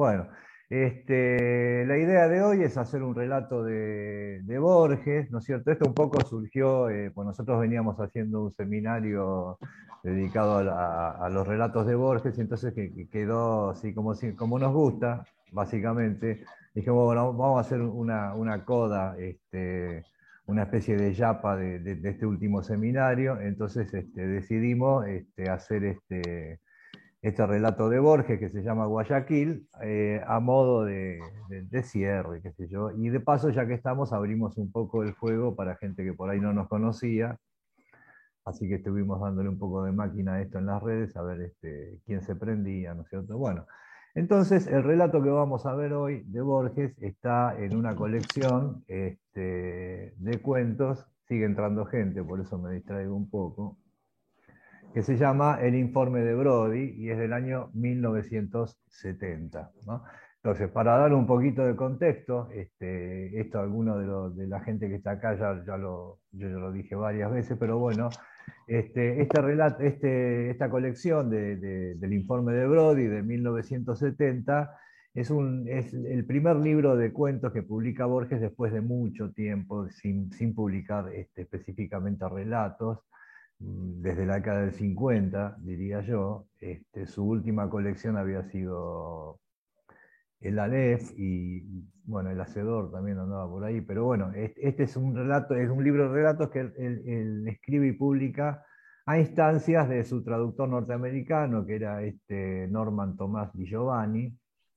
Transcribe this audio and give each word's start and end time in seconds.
Bueno, 0.00 0.28
este, 0.70 1.84
la 1.84 1.98
idea 1.98 2.26
de 2.26 2.40
hoy 2.40 2.62
es 2.62 2.78
hacer 2.78 3.02
un 3.02 3.14
relato 3.14 3.62
de, 3.62 4.40
Borges, 4.58 5.30
¿no 5.30 5.40
es 5.40 5.44
cierto? 5.44 5.70
Esto 5.70 5.86
un 5.86 5.92
poco 5.92 6.18
surgió, 6.24 6.88
eh, 6.88 7.10
pues 7.10 7.26
nosotros 7.26 7.60
veníamos 7.60 7.98
haciendo 7.98 8.44
un 8.44 8.50
seminario 8.50 9.58
dedicado 10.02 10.56
a, 10.74 11.28
los 11.28 11.46
relatos 11.46 11.86
de 11.86 11.96
Borges, 11.96 12.38
y 12.38 12.40
entonces 12.40 12.72
que, 12.72 13.10
quedó 13.10 13.72
así 13.72 13.92
como, 13.92 14.14
nos 14.58 14.72
gusta, 14.72 15.26
básicamente. 15.52 16.44
Dijimos, 16.74 17.04
bueno, 17.04 17.34
vamos 17.34 17.58
a 17.58 17.60
hacer 17.60 17.82
una, 17.82 18.64
coda, 18.64 19.16
este, 19.18 20.02
una 20.46 20.62
especie 20.62 20.96
de 20.96 21.12
yapa 21.12 21.56
de, 21.58 22.00
este 22.04 22.24
último 22.24 22.62
seminario, 22.62 23.38
entonces 23.38 23.92
este, 23.92 24.26
decidimos 24.26 25.04
hacer 25.46 25.84
este, 25.84 26.58
este 27.22 27.46
relato 27.46 27.88
de 27.88 27.98
Borges 27.98 28.38
que 28.38 28.48
se 28.48 28.62
llama 28.62 28.86
Guayaquil 28.86 29.68
eh, 29.82 30.22
a 30.26 30.40
modo 30.40 30.84
de, 30.84 31.20
cierre, 31.82 32.40
qué 32.42 32.52
sé 32.52 32.68
yo, 32.68 32.90
y 32.92 33.08
de 33.10 33.20
paso 33.20 33.50
ya 33.50 33.66
que 33.66 33.74
estamos 33.74 34.12
abrimos 34.12 34.56
un 34.56 34.72
poco 34.72 35.02
el 35.02 35.12
juego 35.12 35.54
para 35.54 35.76
gente 35.76 36.04
que 36.04 36.14
por 36.14 36.30
ahí 36.30 36.40
no 36.40 36.52
nos 36.52 36.68
conocía, 36.68 37.36
así 38.44 38.68
que 38.68 38.76
estuvimos 38.76 39.20
dándole 39.20 39.48
un 39.48 39.58
poco 39.58 39.84
de 39.84 39.92
máquina 39.92 40.34
a 40.34 40.42
esto 40.42 40.58
en 40.58 40.66
las 40.66 40.82
redes, 40.82 41.16
a 41.16 41.22
ver 41.22 41.42
este, 41.42 42.00
quién 42.06 42.22
se 42.22 42.36
prendía, 42.36 42.94
¿no 42.94 43.02
es 43.02 43.08
cierto? 43.08 43.36
Bueno, 43.36 43.66
entonces, 44.14 44.66
el 44.66 44.82
relato 44.82 45.22
que 45.22 45.30
vamos 45.30 45.66
a 45.66 45.74
ver 45.74 45.92
hoy 45.92 46.24
de 46.26 46.40
Borges 46.40 46.96
está 47.00 47.56
en 47.56 47.76
una 47.76 47.94
colección 47.94 48.82
este, 48.88 50.14
de 50.16 50.38
cuentos, 50.42 51.06
sigue 51.28 51.44
entrando 51.44 51.86
gente, 51.86 52.24
por 52.24 52.40
eso 52.40 52.58
me 52.58 52.72
distraigo 52.72 53.14
un 53.14 53.30
poco, 53.30 53.78
que 54.92 55.02
se 55.02 55.16
llama 55.16 55.58
El 55.60 55.74
informe 55.74 56.20
de 56.20 56.34
Brody 56.34 56.94
y 56.96 57.10
es 57.10 57.18
del 57.18 57.32
año 57.32 57.70
1970. 57.74 59.70
Entonces, 60.42 60.70
para 60.70 60.96
dar 60.96 61.12
un 61.12 61.26
poquito 61.26 61.66
de 61.66 61.76
contexto, 61.76 62.48
este, 62.52 63.38
esto 63.38 63.60
alguno 63.60 64.30
de, 64.30 64.46
la 64.46 64.60
gente 64.60 64.88
que 64.88 64.94
está 64.96 65.12
acá 65.12 65.36
ya, 65.36 65.76
lo, 65.76 66.20
yo 66.32 66.48
lo 66.48 66.72
dije 66.72 66.94
varias 66.94 67.30
veces, 67.30 67.58
pero 67.58 67.78
bueno, 67.78 68.08
este, 68.66 69.20
este 69.20 69.42
relato, 69.42 69.82
este, 69.82 70.50
esta 70.50 70.70
colección 70.70 71.28
del 71.30 72.12
informe 72.12 72.54
de 72.54 72.66
Brody 72.66 73.04
de 73.04 73.22
1970 73.22 74.76
es, 75.12 75.30
el 75.30 76.24
primer 76.24 76.56
libro 76.56 76.96
de 76.96 77.12
cuentos 77.12 77.52
que 77.52 77.62
publica 77.62 78.06
Borges 78.06 78.40
después 78.40 78.72
de 78.72 78.80
mucho 78.80 79.32
tiempo, 79.32 79.88
sin, 79.90 80.30
publicar 80.54 81.12
este, 81.12 81.42
específicamente 81.42 82.28
relatos, 82.28 83.00
desde 83.60 84.26
la 84.26 84.36
década 84.36 84.62
del 84.62 84.72
50, 84.72 85.58
diría 85.60 86.00
yo. 86.00 86.46
Este, 86.58 87.06
su 87.06 87.24
última 87.24 87.68
colección 87.68 88.16
había 88.16 88.42
sido 88.44 89.38
el 90.40 90.58
Aleph 90.58 91.12
y 91.16 91.84
bueno, 92.04 92.30
el 92.30 92.40
Hacedor 92.40 92.90
también 92.90 93.18
andaba 93.18 93.48
por 93.48 93.64
ahí, 93.64 93.82
pero 93.82 94.04
bueno, 94.04 94.32
este 94.34 94.84
es 94.84 94.96
un 94.96 95.14
relato, 95.14 95.54
es 95.54 95.70
un 95.70 95.84
libro 95.84 96.08
de 96.08 96.14
relatos 96.14 96.50
que 96.50 96.60
él, 96.60 97.46
escribe 97.46 97.88
y 97.88 97.92
publica 97.92 98.64
a 99.06 99.18
instancias 99.18 99.88
de 99.88 100.04
su 100.04 100.24
traductor 100.24 100.68
norteamericano, 100.68 101.66
que 101.66 101.76
era 101.76 102.02
este 102.02 102.66
Norman 102.68 103.16
Tomás 103.16 103.52
Di 103.52 103.66
Giovanni, 103.66 104.34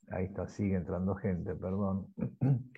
ahí 0.10 0.26
está, 0.26 0.48
sigue 0.48 0.76
entrando 0.76 1.16
gente, 1.16 1.56
perdón. 1.56 2.08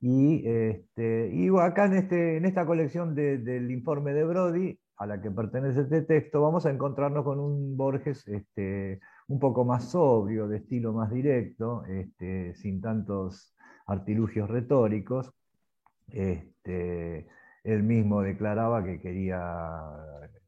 Y, 0.00 0.46
este, 0.46 1.50
acá 1.60 1.86
en, 1.86 1.94
este, 1.94 2.36
en 2.36 2.44
esta 2.44 2.64
colección 2.64 3.16
del 3.16 3.68
informe 3.68 4.12
de 4.12 4.22
Brody, 4.22 4.78
a 4.98 5.06
la 5.06 5.20
que 5.20 5.30
pertenece 5.30 5.82
este 5.82 6.02
texto, 6.02 6.42
vamos 6.42 6.66
a 6.66 6.70
encontrarnos 6.70 7.24
con 7.24 7.38
un 7.38 7.76
Borges 7.76 8.26
este, 8.26 9.00
un 9.28 9.38
poco 9.38 9.64
más 9.64 9.90
sobrio, 9.90 10.48
de 10.48 10.58
estilo 10.58 10.92
más 10.92 11.10
directo, 11.10 11.84
este, 11.86 12.54
sin 12.56 12.80
tantos 12.80 13.54
artilugios 13.86 14.50
retóricos. 14.50 15.32
Este, 16.08 17.28
él 17.64 17.82
mismo 17.82 18.22
declaraba 18.22 18.84
que 18.84 19.00
quería 19.00 19.38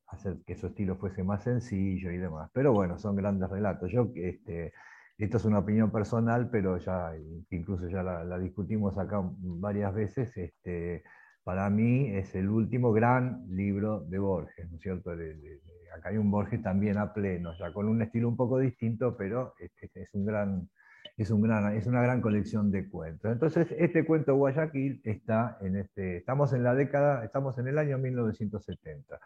hacer 0.08 0.38
que 0.47 0.56
su 0.56 0.69
estilo 0.69 0.96
fuese 0.96 1.22
más 1.22 1.44
sencillo 1.44 2.10
y 2.10 2.19
demás. 2.19 2.50
Pero 2.52 2.72
bueno, 2.72 2.98
son 2.98 3.14
grandes 3.16 3.48
relatos. 3.48 3.91
Yo, 3.92 4.10
este, 4.16 4.72
esto 5.19 5.36
es 5.36 5.44
una 5.44 5.60
opinión 5.60 5.92
personal, 5.92 6.48
pero 6.50 6.78
ya 6.78 7.12
incluso 7.50 7.88
ya 7.88 8.02
la, 8.02 8.38
discutimos 8.38 8.98
acá 8.98 9.22
varias 9.22 9.94
veces. 9.94 10.36
Este, 10.36 11.04
para 11.50 11.69
mí 11.69 12.06
es 12.15 12.33
el 12.37 12.49
último 12.49 12.93
gran 12.93 13.44
libro 13.49 14.05
de 14.09 14.21
Borges, 14.21 14.71
¿no 14.71 14.77
es 14.77 14.83
cierto? 14.83 15.11
acá 15.11 16.11
hay 16.11 16.16
un 16.16 16.31
Borges 16.31 16.62
también 16.62 16.97
a 16.97 17.12
pleno, 17.12 17.53
ya 17.59 17.72
con 17.72 17.88
un 17.88 18.00
estilo 18.03 18.28
un 18.28 18.37
poco 18.37 18.61
distinto, 18.61 19.16
pero 19.16 19.55
es, 19.59 20.15
un 20.15 20.25
gran, 20.25 20.69
es, 21.16 21.28
una 21.33 22.03
gran 22.03 22.21
colección 22.21 22.71
de 22.71 22.88
cuentos. 22.88 23.33
Entonces, 23.33 23.66
este 23.81 24.05
cuento 24.05 24.37
Guayaquil 24.37 25.00
está 25.03 25.59
en 25.61 25.75
este, 25.75 26.19
estamos 26.19 26.53
en 26.53 26.62
la 26.62 26.77
década, 26.77 27.25
estamos 27.25 27.59
en 27.59 27.67
el 27.67 27.78
año 27.78 27.99
1970. 27.99 29.19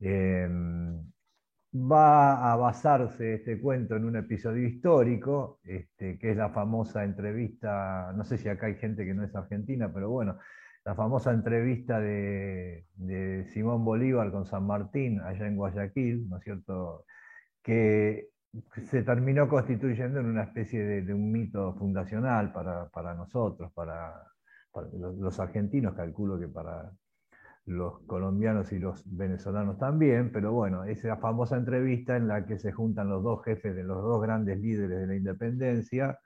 Em, 0.00 1.12
va 1.74 2.52
a 2.52 2.56
basarse 2.56 3.34
este 3.34 3.60
cuento 3.60 3.96
en 3.96 4.06
un 4.06 4.16
episodio 4.16 4.66
histórico, 4.66 5.60
este, 5.64 6.18
que 6.18 6.30
es 6.30 6.38
la 6.38 6.48
famosa 6.48 7.04
entrevista, 7.04 8.14
no 8.16 8.24
sé 8.24 8.38
si 8.38 8.48
acá 8.48 8.64
hay 8.64 8.76
gente 8.76 9.04
que 9.04 9.12
no 9.12 9.24
es 9.24 9.34
argentina, 9.36 9.92
pero 9.92 10.08
bueno, 10.08 10.38
la 10.84 10.94
famosa 10.94 11.32
entrevista 11.32 12.00
de, 12.00 12.86
Simón 13.52 13.84
Bolívar 13.84 14.30
con 14.30 14.46
San 14.46 14.66
Martín 14.66 15.20
allá 15.20 15.46
en 15.46 15.56
Guayaquil, 15.56 16.28
¿no 16.28 16.38
es 16.38 16.44
cierto? 16.44 17.04
Que 17.62 18.28
se 18.88 19.02
terminó 19.02 19.48
constituyendo 19.48 20.20
en 20.20 20.26
una 20.26 20.44
especie 20.44 20.82
de, 20.82 21.14
un 21.14 21.30
mito 21.30 21.74
fundacional 21.74 22.52
para, 22.52 23.14
nosotros, 23.14 23.72
para, 23.72 24.14
los, 24.92 25.38
argentinos, 25.40 25.94
calculo 25.94 26.38
que 26.38 26.48
para 26.48 26.90
los 27.66 28.00
colombianos 28.06 28.72
y 28.72 28.78
los 28.78 29.04
venezolanos 29.16 29.78
también, 29.78 30.32
pero 30.32 30.52
bueno, 30.52 30.84
esa 30.84 31.16
famosa 31.18 31.56
entrevista 31.56 32.16
en 32.16 32.26
la 32.26 32.46
que 32.46 32.58
se 32.58 32.72
juntan 32.72 33.08
los 33.08 33.22
dos 33.22 33.44
jefes 33.44 33.76
de 33.76 33.84
los 33.84 34.02
dos 34.02 34.20
grandes 34.22 34.58
líderes 34.58 35.00
de 35.00 35.06
la 35.06 35.14
independencia, 35.14 36.18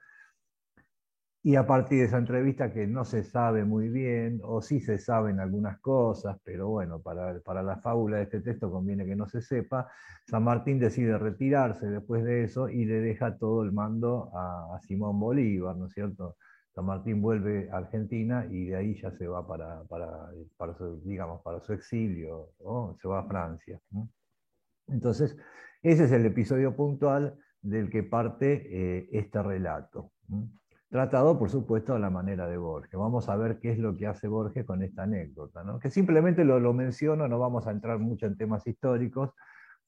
y 1.46 1.56
a 1.56 1.66
partir 1.66 1.98
de 1.98 2.04
esa 2.06 2.16
entrevista 2.16 2.72
que 2.72 2.86
no 2.86 3.04
se 3.04 3.22
sabe 3.22 3.66
muy 3.66 3.90
bien, 3.90 4.40
o 4.42 4.62
sí 4.62 4.80
se 4.80 4.98
saben 4.98 5.40
algunas 5.40 5.78
cosas, 5.78 6.38
pero 6.42 6.68
bueno, 6.70 7.02
para, 7.02 7.38
para, 7.40 7.62
la 7.62 7.76
fábula 7.76 8.16
de 8.16 8.22
este 8.22 8.40
texto 8.40 8.70
conviene 8.70 9.04
que 9.04 9.14
no 9.14 9.28
se 9.28 9.42
sepa, 9.42 9.90
San 10.26 10.42
Martín 10.42 10.78
decide 10.78 11.18
retirarse 11.18 11.86
después 11.86 12.24
de 12.24 12.44
eso 12.44 12.70
y 12.70 12.86
le 12.86 12.98
deja 13.02 13.36
todo 13.36 13.62
el 13.62 13.72
mando 13.72 14.30
a, 14.34 14.80
Simón 14.86 15.20
Bolívar, 15.20 15.76
¿no 15.76 15.86
es 15.86 15.92
cierto? 15.92 16.38
San 16.74 16.86
Martín 16.86 17.20
vuelve 17.20 17.68
a 17.70 17.76
Argentina 17.76 18.46
y 18.50 18.64
de 18.64 18.76
ahí 18.76 18.94
ya 18.94 19.10
se 19.10 19.28
va 19.28 19.46
para, 19.46 19.84
para, 19.84 20.74
su, 20.78 21.02
digamos, 21.04 21.42
para 21.42 21.60
su 21.60 21.74
exilio, 21.74 22.52
se 23.02 23.06
va 23.06 23.20
a 23.20 23.28
Francia. 23.28 23.78
Entonces, 24.86 25.36
ese 25.82 26.04
es 26.04 26.12
el 26.12 26.24
episodio 26.24 26.74
puntual 26.74 27.38
del 27.60 27.90
que 27.90 28.02
parte 28.02 28.62
eh, 28.64 29.08
este 29.12 29.42
relato 29.42 30.10
tratado, 30.94 31.36
por 31.36 31.50
supuesto, 31.50 31.92
a 31.92 31.98
la 31.98 32.08
manera 32.08 32.46
de 32.46 32.56
Borges. 32.56 32.92
Vamos 32.96 33.28
a 33.28 33.34
ver 33.34 33.58
qué 33.58 33.72
es 33.72 33.80
lo 33.80 33.96
que 33.96 34.06
hace 34.06 34.28
Borges 34.28 34.64
con 34.64 34.80
esta 34.80 35.02
anécdota, 35.02 35.64
¿no? 35.64 35.80
que 35.80 35.90
simplemente 35.90 36.44
lo, 36.44 36.72
menciono, 36.72 37.26
no 37.26 37.36
vamos 37.36 37.66
a 37.66 37.72
entrar 37.72 37.98
mucho 37.98 38.26
en 38.26 38.36
temas 38.36 38.64
históricos, 38.64 39.30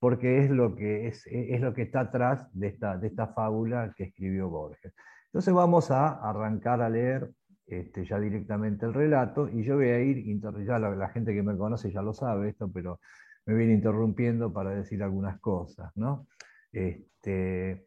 porque 0.00 0.40
es 0.42 0.50
lo 0.50 0.74
que, 0.74 1.06
es, 1.06 1.22
es 1.28 1.60
lo 1.60 1.74
que 1.74 1.82
está 1.82 2.00
atrás 2.00 2.48
de 2.52 2.66
esta, 2.66 2.98
de 2.98 3.06
esta 3.06 3.28
fábula 3.28 3.94
que 3.96 4.02
escribió 4.02 4.48
Borges. 4.48 4.92
Entonces 5.26 5.54
vamos 5.54 5.92
a 5.92 6.08
arrancar 6.28 6.82
a 6.82 6.90
leer 6.90 7.30
este, 7.68 8.04
ya 8.04 8.18
directamente 8.18 8.84
el 8.84 8.92
relato, 8.92 9.48
y 9.48 9.62
yo 9.62 9.76
voy 9.76 9.90
a 9.90 10.00
ir, 10.00 10.24
ya 10.66 10.80
la, 10.80 10.90
la, 10.90 11.08
gente 11.10 11.32
que 11.32 11.42
me 11.44 11.56
conoce 11.56 11.92
ya 11.92 12.02
lo 12.02 12.14
sabe 12.14 12.48
esto, 12.48 12.68
pero 12.68 12.98
me 13.44 13.54
viene 13.54 13.74
interrumpiendo 13.74 14.52
para 14.52 14.70
decir 14.70 15.04
algunas 15.04 15.38
cosas. 15.38 15.92
¿no? 15.94 16.26
Este, 16.72 17.86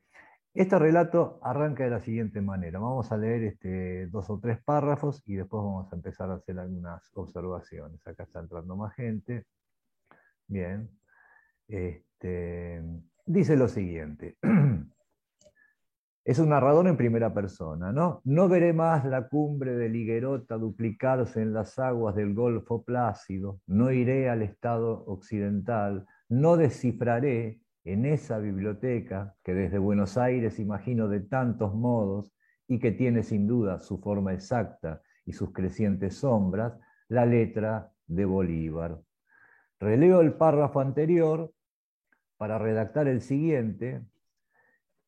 este 0.53 0.79
relato 0.79 1.39
arranca 1.43 1.83
de 1.83 1.91
la 1.91 1.99
siguiente 1.99 2.41
manera. 2.41 2.79
Vamos 2.79 3.11
a 3.11 3.17
leer 3.17 3.43
este, 3.43 4.07
dos 4.07 4.29
o 4.29 4.39
tres 4.39 4.61
párrafos 4.63 5.21
y 5.25 5.35
después 5.35 5.63
vamos 5.63 5.91
a 5.91 5.95
empezar 5.95 6.31
a 6.31 6.35
hacer 6.35 6.57
algunas 6.59 7.09
observaciones. 7.15 8.05
Acá 8.07 8.23
está 8.23 8.39
entrando 8.39 8.75
más 8.75 8.93
gente. 8.95 9.45
Bien. 10.47 10.89
Este, 11.67 12.81
dice 13.25 13.55
lo 13.55 13.67
siguiente. 13.67 14.37
Es 16.25 16.37
un 16.37 16.49
narrador 16.49 16.85
en 16.87 16.95
primera 16.95 17.33
persona, 17.33 17.91
¿no? 17.91 18.21
No 18.23 18.47
veré 18.47 18.71
más 18.71 19.03
la 19.03 19.27
cumbre 19.27 19.75
de 19.75 19.89
Liguerota 19.89 20.57
duplicarse 20.57 21.41
en 21.41 21.53
las 21.53 21.79
aguas 21.79 22.13
del 22.13 22.35
Golfo 22.35 22.83
Plácido, 22.83 23.61
no 23.65 23.91
iré 23.91 24.29
al 24.29 24.43
estado 24.43 25.05
occidental, 25.07 26.05
no 26.27 26.55
descifraré 26.55 27.61
en 27.83 28.05
esa 28.05 28.39
biblioteca 28.39 29.35
que 29.43 29.53
desde 29.53 29.77
Buenos 29.77 30.17
Aires 30.17 30.59
imagino 30.59 31.07
de 31.07 31.21
tantos 31.21 31.73
modos 31.73 32.33
y 32.67 32.79
que 32.79 32.91
tiene 32.91 33.23
sin 33.23 33.47
duda 33.47 33.79
su 33.79 33.99
forma 33.99 34.33
exacta 34.33 35.01
y 35.25 35.33
sus 35.33 35.51
crecientes 35.51 36.15
sombras, 36.15 36.77
la 37.07 37.25
letra 37.25 37.91
de 38.07 38.25
Bolívar. 38.25 38.99
Releo 39.79 40.21
el 40.21 40.33
párrafo 40.33 40.79
anterior 40.79 41.51
para 42.37 42.57
redactar 42.57 43.07
el 43.07 43.21
siguiente 43.21 44.01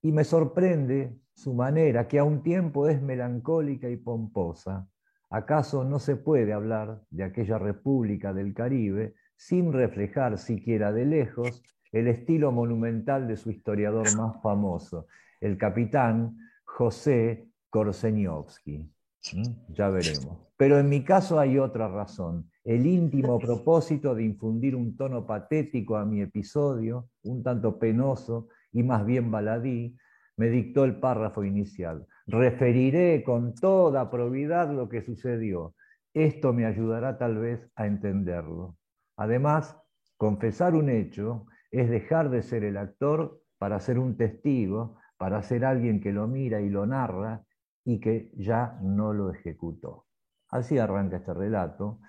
y 0.02 0.12
me 0.12 0.24
sorprende 0.24 1.16
su 1.34 1.54
manera, 1.54 2.08
que 2.08 2.20
a 2.20 2.24
un 2.24 2.42
tiempo 2.44 2.88
es 2.88 3.02
melancólica 3.02 3.90
y 3.90 3.98
pomposa. 3.98 4.88
¿Acaso 5.30 5.84
no 5.84 6.00
se 6.00 6.16
puede 6.16 6.54
hablar 6.54 7.02
de 7.10 7.24
aquella 7.24 7.58
república 7.58 8.34
del 8.34 8.54
Caribe 8.54 9.16
sin 9.36 9.72
reflejar 9.72 10.38
siquiera 10.38 10.92
de 10.92 11.06
lejos 11.06 11.64
el 11.92 12.08
estilo 12.08 12.52
monumental 12.52 13.28
de 13.28 13.38
su 13.38 13.52
historiador 13.52 14.16
más 14.16 14.42
famoso, 14.42 15.08
el 15.40 15.58
capitán 15.58 16.38
José 16.64 17.48
Korsenyovsky? 17.70 18.90
¿Mm? 19.34 19.74
Ya 19.74 19.90
veremos. 19.90 20.38
Pero 20.58 20.80
en 20.80 20.90
mi 20.90 21.04
caso 21.04 21.40
hay 21.40 21.58
otra 21.58 21.88
razón, 21.88 22.50
el 22.64 22.86
íntimo 22.86 23.40
propósito 23.40 24.14
de 24.14 24.24
infundir 24.24 24.76
un 24.76 24.96
tono 24.96 25.26
patético 25.26 25.98
a 25.98 26.06
mi 26.06 26.22
episodio, 26.22 27.10
un 27.24 27.42
tanto 27.42 27.80
penoso 27.80 28.50
y 28.72 28.84
más 28.84 29.06
bien 29.06 29.32
baladí, 29.32 29.96
me 30.38 30.50
dictó 30.50 30.86
el 30.86 31.00
párrafo 31.00 31.44
inicial. 31.44 32.08
Referiré 32.28 33.24
con 33.24 33.54
toda 33.56 34.10
probidad 34.10 34.72
lo 34.72 34.90
que 34.90 35.02
sucedió. 35.02 35.76
Esto 36.14 36.54
me 36.54 36.66
ayudará 36.66 37.18
tal 37.18 37.38
vez 37.38 37.68
a 37.76 37.88
entenderlo. 37.88 38.78
Además, 39.18 39.78
confesar 40.18 40.76
un 40.76 40.90
hecho 40.90 41.46
es 41.72 41.90
dejar 41.90 42.30
de 42.30 42.44
ser 42.44 42.64
el 42.64 42.78
actor 42.78 43.42
para 43.58 43.80
ser 43.80 43.98
un 43.98 44.18
testigo, 44.18 44.98
para 45.18 45.42
ser 45.42 45.66
alguien 45.66 46.02
que 46.02 46.12
lo 46.12 46.28
mira 46.28 46.62
y 46.62 46.70
lo 46.70 46.86
narra 46.86 47.44
y 47.86 48.00
que 48.00 48.32
ya 48.36 48.78
no 48.82 49.14
lo 49.14 49.32
ejecutó. 49.32 50.06
Así 50.50 50.78
arranca 50.78 51.18
este 51.18 51.34
relato, 51.34 52.00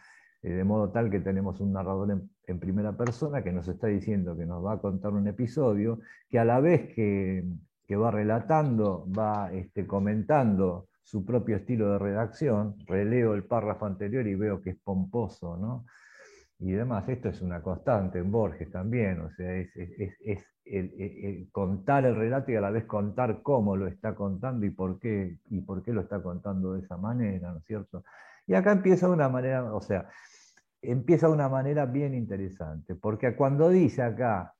eh, 0.42 0.50
de 0.50 0.64
modo 0.64 0.90
tal 0.90 1.10
que 1.10 1.20
tenemos 1.20 1.60
un 1.60 1.72
narrador 1.72 2.10
en, 2.10 2.58
primera 2.58 2.94
persona 2.94 3.42
que 3.42 3.50
nos 3.50 3.66
está 3.66 3.86
diciendo 3.86 4.36
que 4.36 4.44
nos 4.44 4.62
va 4.62 4.74
a 4.74 4.78
contar 4.78 5.12
un 5.12 5.26
episodio, 5.26 6.00
que 6.28 6.38
a 6.38 6.44
la 6.44 6.60
vez 6.60 6.92
que, 6.94 7.44
va 7.94 8.10
relatando, 8.10 9.06
va 9.10 9.52
este, 9.52 9.86
comentando 9.86 10.88
su 11.02 11.26
propio 11.26 11.56
estilo 11.56 11.92
de 11.92 11.98
redacción, 11.98 12.76
releo 12.86 13.34
el 13.34 13.44
párrafo 13.44 13.84
anterior 13.84 14.26
y 14.26 14.34
veo 14.34 14.62
que 14.62 14.70
es 14.70 14.76
pomposo, 14.82 15.58
¿no? 15.58 15.84
Y 16.62 16.72
demás. 16.72 17.08
Esto 17.08 17.28
es 17.28 17.42
una 17.42 17.60
constante 17.60 18.18
en 18.18 18.30
Borges 18.30 18.70
también, 18.70 19.20
o 19.20 19.30
sea, 19.32 19.52
es, 19.56 19.68
el, 20.64 21.48
contar 21.50 22.06
el 22.06 22.14
relato 22.14 22.52
y 22.52 22.56
a 22.56 22.60
la 22.60 22.70
vez 22.70 22.84
contar 22.84 23.42
cómo 23.42 23.76
lo 23.76 23.88
está 23.88 24.14
contando 24.14 24.64
y 24.64 24.70
por 24.70 24.98
qué, 25.00 25.38
y 25.50 25.60
por 25.60 25.82
qué 25.82 25.92
lo 25.92 26.02
está 26.02 26.22
contando 26.22 26.74
de 26.74 26.80
esa 26.80 26.96
manera, 26.96 27.50
¿no 27.50 27.58
es 27.58 27.64
cierto? 27.64 28.04
Y 28.46 28.54
acá 28.54 28.72
empieza 28.72 29.06
de 29.08 29.12
una 29.12 29.28
manera, 29.28 29.74
o 29.74 29.80
sea, 29.80 30.08
empieza 30.80 31.26
de 31.26 31.32
una 31.32 31.48
manera 31.48 31.84
bien 31.86 32.14
interesante, 32.14 32.94
porque 32.94 33.34
cuando 33.34 33.68
dice 33.68 34.02
acá, 34.02 34.54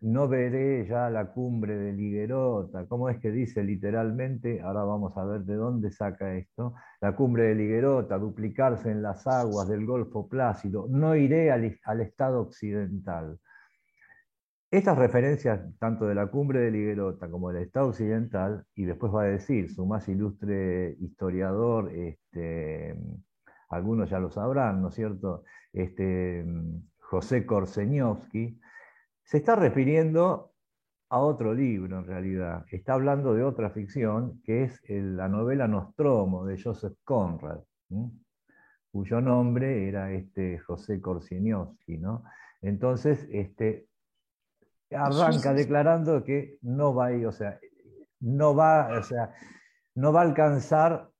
no 0.00 0.28
veré 0.28 0.86
ya 0.86 1.08
la 1.10 1.32
cumbre 1.32 1.76
de 1.76 1.92
Liguerota. 1.92 2.86
¿Cómo 2.86 3.08
es 3.08 3.18
que 3.18 3.30
dice 3.30 3.62
literalmente? 3.62 4.60
Ahora 4.60 4.84
vamos 4.84 5.16
a 5.16 5.24
ver 5.24 5.42
de 5.42 5.54
dónde 5.54 5.90
saca 5.90 6.34
esto. 6.34 6.74
La 7.00 7.16
cumbre 7.16 7.44
de 7.44 7.54
Liguerota, 7.54 8.18
duplicarse 8.18 8.90
en 8.90 9.02
las 9.02 9.26
aguas 9.26 9.68
del 9.68 9.86
Golfo 9.86 10.28
Plácido. 10.28 10.86
No 10.90 11.16
iré 11.16 11.50
al, 11.50 11.64
estado 12.00 12.42
occidental. 12.42 13.38
Estas 14.70 14.98
referencias, 14.98 15.60
tanto 15.78 16.06
de 16.06 16.14
la 16.14 16.26
cumbre 16.26 16.60
de 16.60 16.70
Liguerota 16.70 17.30
como 17.30 17.50
del 17.50 17.62
Estado 17.62 17.88
Occidental, 17.88 18.64
y 18.74 18.84
después 18.84 19.14
va 19.14 19.22
a 19.22 19.26
decir 19.26 19.70
su 19.70 19.86
más 19.86 20.08
ilustre 20.08 20.96
historiador, 21.00 21.90
este, 21.92 22.98
algunos 23.70 24.10
ya 24.10 24.18
lo 24.18 24.28
sabrán, 24.30 24.82
¿no 24.82 24.88
es 24.88 24.94
cierto? 24.94 25.44
Este, 25.72 26.44
José 26.98 27.46
Korsenyovsky, 27.46 28.58
se 29.26 29.38
está 29.38 29.56
refiriendo 29.56 30.54
a 31.10 31.18
otro 31.18 31.52
libro 31.52 31.98
en 31.98 32.06
realidad. 32.06 32.64
Está 32.70 32.94
hablando 32.94 33.34
de 33.34 33.42
otra 33.42 33.70
ficción, 33.70 34.40
que 34.44 34.62
es 34.62 34.80
la 34.88 35.28
novela 35.28 35.66
Nostromo 35.66 36.46
de 36.46 36.62
Joseph 36.62 36.96
Conrad, 37.02 37.58
cuyo 38.92 39.20
nombre 39.20 39.88
era 39.88 40.12
este 40.12 40.58
José 40.58 41.00
Korsieniowski. 41.00 41.98
¿no? 41.98 42.22
Entonces, 42.62 43.26
este, 43.32 43.88
arranca 44.92 45.52
declarando 45.52 46.22
que 46.22 46.58
no 46.62 46.94
va 46.94 47.08
a 47.08 47.28
o 47.28 47.32
sea, 47.32 47.58
no 48.20 48.54
va, 48.54 48.96
o 48.96 49.02
sea, 49.02 49.34
no 49.96 50.12
va 50.12 50.20
a 50.20 50.24
alcanzar 50.24 51.10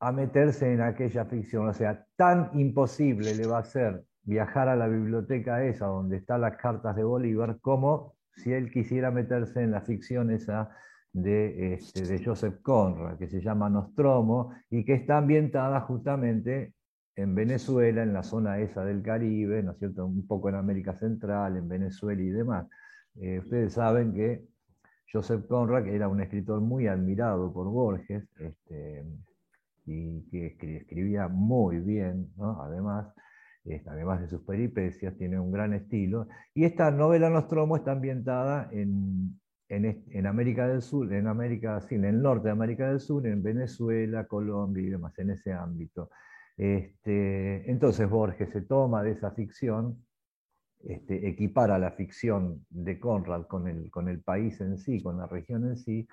a 0.00 0.10
meterse 0.10 0.72
en 0.72 0.80
aquella 0.80 1.24
ficción. 1.26 1.68
O 1.68 1.74
sea, 1.74 2.04
tan 2.16 2.50
imposible 2.58 3.36
le 3.36 3.46
va 3.46 3.58
a 3.58 3.64
ser 3.64 4.04
viajar 4.22 4.68
a 4.68 4.76
la 4.76 4.88
biblioteca 4.88 5.64
esa 5.64 5.86
donde 5.86 6.18
están 6.18 6.42
las 6.42 6.56
cartas 6.56 6.96
de 6.96 7.04
Bolívar, 7.04 7.58
como 7.60 8.14
si 8.36 8.52
él 8.52 8.70
quisiera 8.70 9.10
meterse 9.10 9.62
en 9.62 9.70
la 9.70 9.80
ficción 9.80 10.30
esa 10.30 10.70
de, 11.12 11.74
este, 11.74 12.06
de 12.06 12.24
Joseph 12.24 12.60
Conrad, 12.62 13.18
que 13.18 13.28
se 13.28 13.40
llama 13.40 13.68
Nostromo, 13.68 14.52
y 14.70 14.84
que 14.84 14.94
está 14.94 15.18
ambientada 15.18 15.80
justamente 15.80 16.74
en 17.16 17.34
Venezuela, 17.34 18.02
en 18.02 18.12
la 18.12 18.22
zona 18.22 18.58
esa 18.60 18.84
del 18.84 19.02
Caribe, 19.02 19.62
¿no 19.62 19.72
es 19.72 19.78
cierto? 19.78 20.06
Un 20.06 20.26
poco 20.26 20.48
en 20.48 20.54
América 20.54 20.94
Central, 20.94 21.56
en 21.56 21.68
Venezuela 21.68 22.22
y 22.22 22.30
demás. 22.30 22.66
Eh, 23.16 23.40
ustedes 23.40 23.74
saben 23.74 24.14
que 24.14 24.44
Joseph 25.12 25.46
Conrad 25.48 25.88
era 25.88 26.08
un 26.08 26.20
escritor 26.20 26.60
muy 26.60 26.86
admirado 26.86 27.52
por 27.52 27.66
Borges, 27.68 28.28
este, 28.38 29.04
y 29.86 30.22
que 30.30 30.76
escribía 30.76 31.26
muy 31.26 31.78
bien, 31.78 32.30
además, 32.38 33.12
además 33.86 34.20
de 34.20 34.28
sus 34.28 34.42
peripecias, 34.42 35.16
tiene 35.16 35.38
un 35.38 35.52
gran 35.52 35.74
estilo. 35.74 36.28
Y 36.54 36.64
esta 36.64 36.90
novela 36.90 37.30
Nostromo 37.30 37.76
está 37.76 37.92
ambientada 37.92 38.68
en, 38.72 39.40
en, 39.68 40.26
América 40.26 40.66
del 40.66 40.82
Sur, 40.82 41.12
en 41.12 41.26
América, 41.26 41.80
sí, 41.80 41.94
en 41.94 42.04
el 42.04 42.22
norte 42.22 42.48
de 42.48 42.52
América 42.52 42.88
del 42.88 43.00
Sur, 43.00 43.26
en 43.26 43.42
Venezuela, 43.42 44.26
Colombia 44.26 44.82
y 44.82 44.90
demás, 44.90 45.18
en 45.18 45.30
ese 45.30 45.52
ámbito. 45.52 46.10
Este, 46.56 47.70
entonces 47.70 48.08
Borges 48.08 48.50
se 48.50 48.62
toma 48.62 49.02
de 49.02 49.12
esa 49.12 49.30
ficción, 49.30 50.04
este, 50.82 51.28
equipara 51.28 51.78
la 51.78 51.92
ficción 51.92 52.66
de 52.70 52.98
Conrad 52.98 53.46
con 53.46 53.68
el, 53.68 53.90
con 53.90 54.08
el 54.08 54.20
país 54.22 54.60
en 54.60 54.78
sí, 54.78 55.02
con 55.02 55.18
la 55.18 55.26
región 55.26 55.66
en 55.66 55.76
sí, 55.76 56.08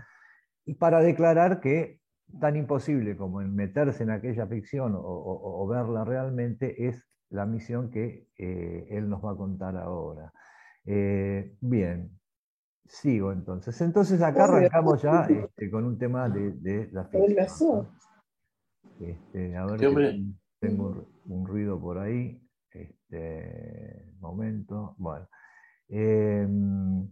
y 0.66 0.76
para 0.76 1.00
declarar 1.02 1.60
que 1.62 2.00
tan 2.42 2.58
imposible 2.58 3.16
como 3.16 3.42
en 3.42 3.56
meterse 3.56 4.04
en 4.04 4.12
aquella 4.12 4.46
ficción 4.48 4.94
o, 4.96 5.02
o 5.02 5.68
verla 5.68 6.04
realmente 6.04 6.88
es 6.88 7.07
la 7.30 7.46
misión 7.46 7.90
que 7.90 8.30
eh, 8.38 8.88
él 8.90 9.10
nos 9.10 9.24
va 9.24 9.32
a 9.32 9.36
contar 9.36 9.76
ahora. 9.78 10.32
Eh, 10.86 11.56
bien, 11.62 12.18
sigo 12.86 13.32
entonces. 13.32 13.80
Entonces 13.82 14.22
acá 14.22 14.46
arrancamos 14.46 15.02
ya 15.02 15.26
este, 15.30 15.70
con 15.70 15.86
un 15.86 15.98
tema 15.98 16.30
de, 16.30 16.90
la 16.92 17.06
ficción. 17.06 17.90
Este, 19.00 19.56
a 19.56 19.66
ver, 19.66 19.80
tengo 20.60 21.08
un 21.26 21.46
ruido 21.46 21.80
por 21.80 22.00
ahí. 22.00 22.42
Este 22.72 24.14
momento. 24.20 24.96
Bueno. 24.98 25.28
Em, 25.90 27.08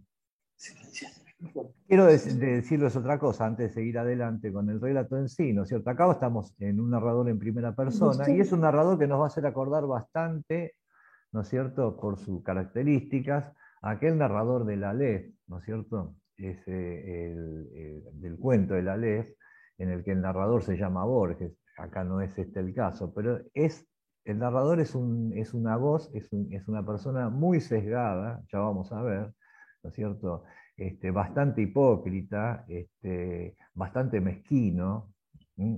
Quiero 1.86 2.06
decirles 2.06 2.96
otra 2.96 3.18
cosa 3.18 3.46
antes 3.46 3.68
de 3.68 3.74
seguir 3.74 3.98
adelante 3.98 4.52
con 4.52 4.68
el 4.70 4.80
relato 4.80 5.16
en 5.16 5.28
sí, 5.28 5.52
¿no 5.52 5.62
es 5.62 5.68
cierto? 5.68 5.90
Acá 5.90 6.10
estamos 6.10 6.54
en 6.58 6.80
un 6.80 6.90
narrador 6.90 7.28
en 7.28 7.38
primera 7.38 7.74
persona 7.74 8.28
y 8.28 8.40
es 8.40 8.52
un 8.52 8.60
narrador 8.60 8.98
que 8.98 9.06
nos 9.06 9.20
va 9.20 9.24
a 9.24 9.28
hacer 9.28 9.46
acordar 9.46 9.86
bastante, 9.86 10.74
¿no 11.32 11.42
es 11.42 11.48
cierto?, 11.48 11.96
por 11.96 12.18
sus 12.18 12.42
características, 12.42 13.52
aquel 13.82 14.18
narrador 14.18 14.64
de 14.64 14.76
la 14.76 14.90
Aleph, 14.90 15.32
¿no 15.46 15.58
es 15.58 15.64
cierto?, 15.64 16.16
es 16.36 16.66
el, 16.66 17.68
del 18.14 18.36
cuento 18.36 18.74
de 18.74 18.82
la 18.82 18.94
Aleph, 18.94 19.30
en 19.78 19.90
el 19.90 20.02
que 20.02 20.12
el 20.12 20.20
narrador 20.20 20.62
se 20.62 20.76
llama 20.76 21.04
Borges, 21.04 21.56
acá 21.78 22.04
no 22.04 22.20
es 22.20 22.36
este 22.38 22.60
el 22.60 22.74
caso, 22.74 23.12
pero 23.14 23.40
es, 23.54 23.86
el 24.24 24.38
narrador 24.38 24.80
es, 24.80 24.94
un, 24.94 25.32
es 25.36 25.54
una 25.54 25.76
voz, 25.76 26.10
es, 26.14 26.28
es 26.50 26.66
una 26.66 26.84
persona 26.84 27.28
muy 27.28 27.60
sesgada, 27.60 28.42
ya 28.52 28.58
vamos 28.58 28.90
a 28.92 29.02
ver, 29.02 29.32
¿no 29.82 29.90
es 29.90 29.94
cierto?, 29.94 30.44
este, 30.76 31.10
bastante 31.10 31.62
hipócrita, 31.62 32.64
este, 32.68 33.56
bastante 33.74 34.20
mezquino. 34.20 35.12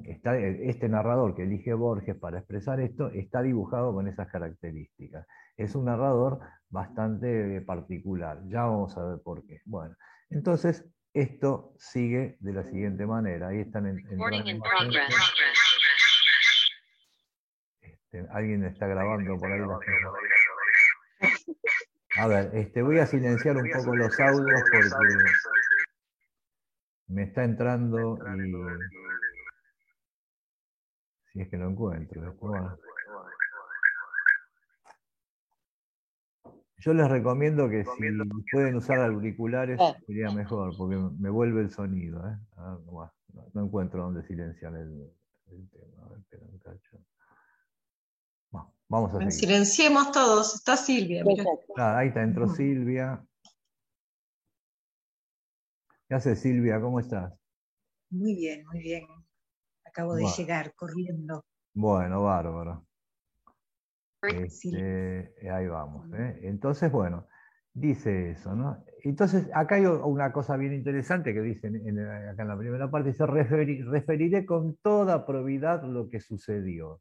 Está, 0.04 0.36
este 0.36 0.88
narrador 0.88 1.36
que 1.36 1.44
elige 1.44 1.72
Borges 1.72 2.16
para 2.16 2.38
expresar 2.38 2.80
esto 2.80 3.10
está 3.10 3.42
dibujado 3.42 3.94
con 3.94 4.08
esas 4.08 4.28
características. 4.28 5.24
Es 5.56 5.76
un 5.76 5.84
narrador 5.84 6.40
bastante 6.68 7.60
particular. 7.60 8.40
Ya 8.48 8.62
vamos 8.64 8.96
a 8.96 9.04
ver 9.04 9.18
por 9.22 9.46
qué. 9.46 9.60
Bueno, 9.64 9.94
entonces 10.30 10.84
esto 11.14 11.74
sigue 11.78 12.36
de 12.40 12.52
la 12.52 12.64
siguiente 12.64 13.06
manera. 13.06 13.48
Ahí 13.48 13.60
están 13.60 13.86
en, 13.86 13.98
este, 17.80 18.26
alguien 18.30 18.64
está 18.64 18.86
grabando 18.86 19.36
por 19.36 19.52
ahí. 19.52 19.60
A 22.18 22.26
ver, 22.26 22.50
este, 22.52 22.82
voy 22.82 22.98
a 22.98 23.06
silenciar 23.06 23.56
un 23.56 23.70
poco 23.70 23.94
los 23.94 24.18
audios 24.18 24.62
porque 24.68 25.25
me 27.06 27.22
está 27.22 27.44
entrando 27.44 28.18
y 28.37 28.52
si 31.32 31.40
es 31.42 31.48
que 31.48 31.56
lo 31.56 31.70
encuentro. 31.70 32.37
Yo 36.78 36.92
les 36.92 37.08
recomiendo 37.08 37.68
que 37.68 37.84
si 37.84 38.02
pueden 38.50 38.75
usar 38.75 38.98
auriculares 38.98 39.78
ah. 39.80 39.94
sería 40.04 40.30
mejor, 40.32 40.76
porque 40.76 40.96
me 40.96 41.30
vuelve 41.30 41.60
el 41.60 41.70
sonido. 41.70 42.18
¿eh? 42.28 42.37
no, 43.54 43.64
encuentro 43.64 44.02
dónde 44.02 44.25
silenciar 44.25 44.75
el, 44.75 45.08
tema. 45.70 46.04
A 46.04 46.08
ver, 46.08 46.18
espera 46.18 46.42
un 46.46 46.58
cacho. 46.58 46.98
Vamos 48.88 49.14
a 49.14 49.18
seguir. 49.18 49.32
Silenciemos 49.32 50.12
todos. 50.12 50.54
Está 50.54 50.76
Silvia. 50.76 51.24
Ah, 51.76 51.98
ahí 51.98 52.08
está, 52.08 52.22
entró 52.22 52.48
Silvia. 52.48 53.24
¿Qué 56.08 56.14
hace 56.14 56.36
Silvia? 56.36 56.80
¿Cómo 56.80 57.00
estás? 57.00 57.34
Muy 58.10 58.34
bien, 58.34 58.64
muy 58.66 58.80
bien. 58.80 59.06
Acabo 59.84 60.14
de 60.14 60.24
llegar 60.36 60.74
corriendo. 60.74 61.44
Bueno, 61.74 62.22
bárbaro. 62.22 62.86
Este, 64.22 65.34
ahí 65.50 65.66
vamos. 65.68 66.10
¿eh? 66.14 66.40
Entonces, 66.42 66.90
bueno, 66.90 67.28
dice 67.72 68.30
eso, 68.30 68.54
¿no? 68.54 68.84
Entonces, 69.04 69.48
acá 69.54 69.76
hay 69.76 69.86
una 69.86 70.32
cosa 70.32 70.56
bien 70.56 70.72
interesante 70.72 71.32
que 71.32 71.40
dice 71.40 71.68
acá 71.68 72.42
en 72.42 72.48
la 72.48 72.58
primera 72.58 72.90
parte, 72.90 73.10
dice, 73.10 73.26
referiré 73.26 74.44
con 74.44 74.76
toda 74.76 75.24
probidad 75.24 75.84
lo 75.84 76.08
que 76.08 76.20
sucedió. 76.20 77.00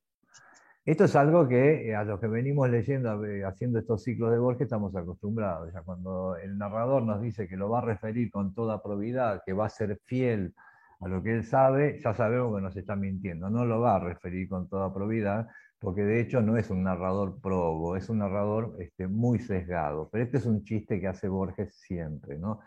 Esto 0.87 1.03
es 1.03 1.17
algo 1.17 1.49
que 1.49 1.89
eh, 1.89 1.95
a 1.97 2.05
los 2.05 2.17
que 2.17 2.27
venimos 2.27 2.69
leyendo, 2.69 3.21
haciendo 3.45 3.77
estos 3.77 4.03
ciclos 4.03 4.31
de 4.31 4.37
Borges, 4.37 4.61
estamos 4.61 4.95
acostumbrados. 4.95 5.73
Ya 5.73 5.81
cuando 5.81 6.37
el 6.37 6.57
narrador 6.57 7.03
nos 7.03 7.21
dice 7.21 7.45
que 7.45 7.57
lo 7.57 7.69
va 7.69 7.79
a 7.79 7.81
referir 7.81 8.31
con 8.31 8.53
toda 8.53 8.81
probidad, 8.81 9.41
que 9.45 9.51
va 9.51 9.65
a 9.65 9.69
ser 9.69 9.99
fiel 10.05 10.55
a 11.01 11.09
lo 11.09 11.21
que 11.21 11.33
él 11.33 11.43
sabe, 11.43 11.99
ya 12.01 12.13
sabemos 12.13 12.55
que 12.55 12.61
nos 12.61 12.77
está 12.77 12.95
mintiendo. 12.95 13.49
No 13.49 13.65
lo 13.65 13.81
va 13.81 13.97
a 13.97 13.99
referir 13.99 14.47
con 14.47 14.69
toda 14.69 14.93
probidad, 14.93 15.49
porque 15.77 16.03
de 16.03 16.21
hecho 16.21 16.41
no 16.41 16.55
es 16.55 16.69
un 16.69 16.83
narrador 16.83 17.41
probo, 17.41 17.97
es 17.97 18.07
un 18.07 18.19
narrador 18.19 18.77
este, 18.79 19.09
muy 19.09 19.39
sesgado. 19.39 20.07
Pero 20.09 20.23
este 20.23 20.37
es 20.37 20.45
un 20.45 20.63
chiste 20.63 21.01
que 21.01 21.07
hace 21.07 21.27
Borges 21.27 21.75
siempre, 21.75 22.37
¿no? 22.37 22.61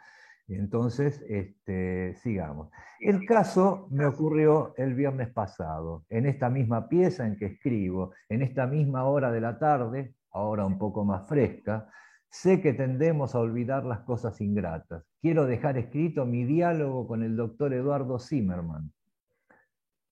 Entonces, 0.57 1.25
este, 1.29 2.15
sigamos. 2.17 2.71
El 2.99 3.25
caso 3.27 3.89
me 3.91 4.07
ocurrió 4.07 4.75
el 4.77 4.95
viernes 4.95 5.29
pasado, 5.29 6.05
en 6.09 6.27
esta 6.27 6.51
misma 6.51 6.89
pieza 6.89 7.27
en 7.27 7.37
que 7.37 7.47
escribo, 7.47 8.13
en 8.29 8.43
esta 8.43 8.67
misma 8.67 9.05
hora 9.05 9.31
de 9.31 9.41
la 9.41 9.59
tarde, 9.59 10.15
ahora 10.33 10.67
un 10.67 10.79
poco 10.79 11.05
más 11.05 11.29
fresca, 11.29 11.89
sé 12.29 12.61
que 12.61 12.73
tendemos 12.73 13.35
a 13.35 13.41
olvidar 13.41 13.85
las 13.85 14.01
cosas 14.01 14.41
ingratas. 14.41 15.05
Quiero 15.21 15.47
dejar 15.47 15.77
escrito 15.79 16.25
mi 16.27 16.45
diálogo 16.45 17.07
con 17.07 17.23
el 17.23 17.37
doctor 17.37 17.73
Eduardo 17.75 18.19
Zimmerman, 18.19 18.93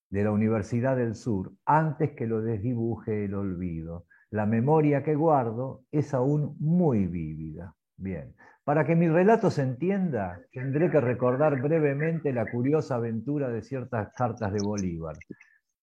de 0.09 0.23
la 0.23 0.31
Universidad 0.31 0.97
del 0.97 1.15
Sur 1.15 1.53
antes 1.65 2.11
que 2.11 2.27
lo 2.27 2.41
desdibuje 2.41 3.25
el 3.25 3.35
olvido. 3.35 4.05
La 4.31 4.45
memoria 4.45 5.03
que 5.03 5.15
guardo 5.15 5.83
es 5.91 6.13
aún 6.13 6.55
muy 6.59 7.07
vívida. 7.07 7.75
Bien, 7.97 8.33
para 8.69 8.85
que 8.85 8.95
mi 8.95 9.07
relato 9.07 9.49
se 9.49 9.63
entienda, 9.63 10.39
tendré 10.51 10.91
que 10.91 11.01
recordar 11.01 11.59
brevemente 11.59 12.31
la 12.31 12.45
curiosa 12.45 12.97
aventura 12.97 13.49
de 13.49 13.63
ciertas 13.63 14.13
cartas 14.13 14.53
de 14.53 14.61
Bolívar, 14.61 15.15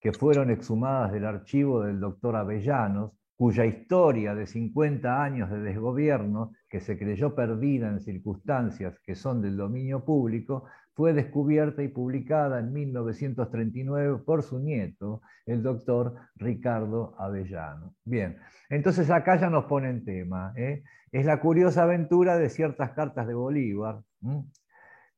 que 0.01 0.13
fueron 0.13 0.53
exhumadas 0.53 1.11
del 1.11 1.25
archivo 1.25 1.83
del 1.83 1.99
doctor 1.99 2.37
Avellanos, 2.37 3.11
cuya 3.35 3.67
historia 3.67 4.37
de 4.37 4.47
50 4.47 5.21
años 5.21 5.51
de 5.51 5.63
desgobierno, 5.63 6.53
que 6.69 6.79
se 6.79 6.97
creyó 6.97 7.35
perdida 7.35 7.89
en 7.89 7.99
circunstancias 7.99 9.01
que 9.05 9.17
son 9.17 9.43
del 9.43 9.57
dominio 9.57 10.05
público, 10.05 10.67
fue 10.97 11.13
descubierta 11.13 11.83
y 11.83 11.89
publicada 11.89 12.59
en 12.59 12.73
1939 12.73 14.23
por 14.25 14.43
su 14.43 14.59
nieto, 14.59 15.21
el 15.45 15.63
doctor 15.63 16.15
Ricardo 16.37 17.15
Avellano. 17.19 17.95
Bien, 18.03 18.39
entonces 18.71 19.11
acá 19.11 19.37
ya 19.37 19.51
nos 19.51 19.67
pone 19.67 19.91
en 19.91 20.07
tema. 20.07 20.55
¿eh? 20.57 20.83
Es 21.13 21.27
la 21.27 21.39
curiosa 21.39 21.83
aventura 21.83 22.39
de 22.39 22.49
ciertas 22.49 22.93
cartas 22.93 23.27
de 23.27 23.35
Bolívar, 23.35 24.01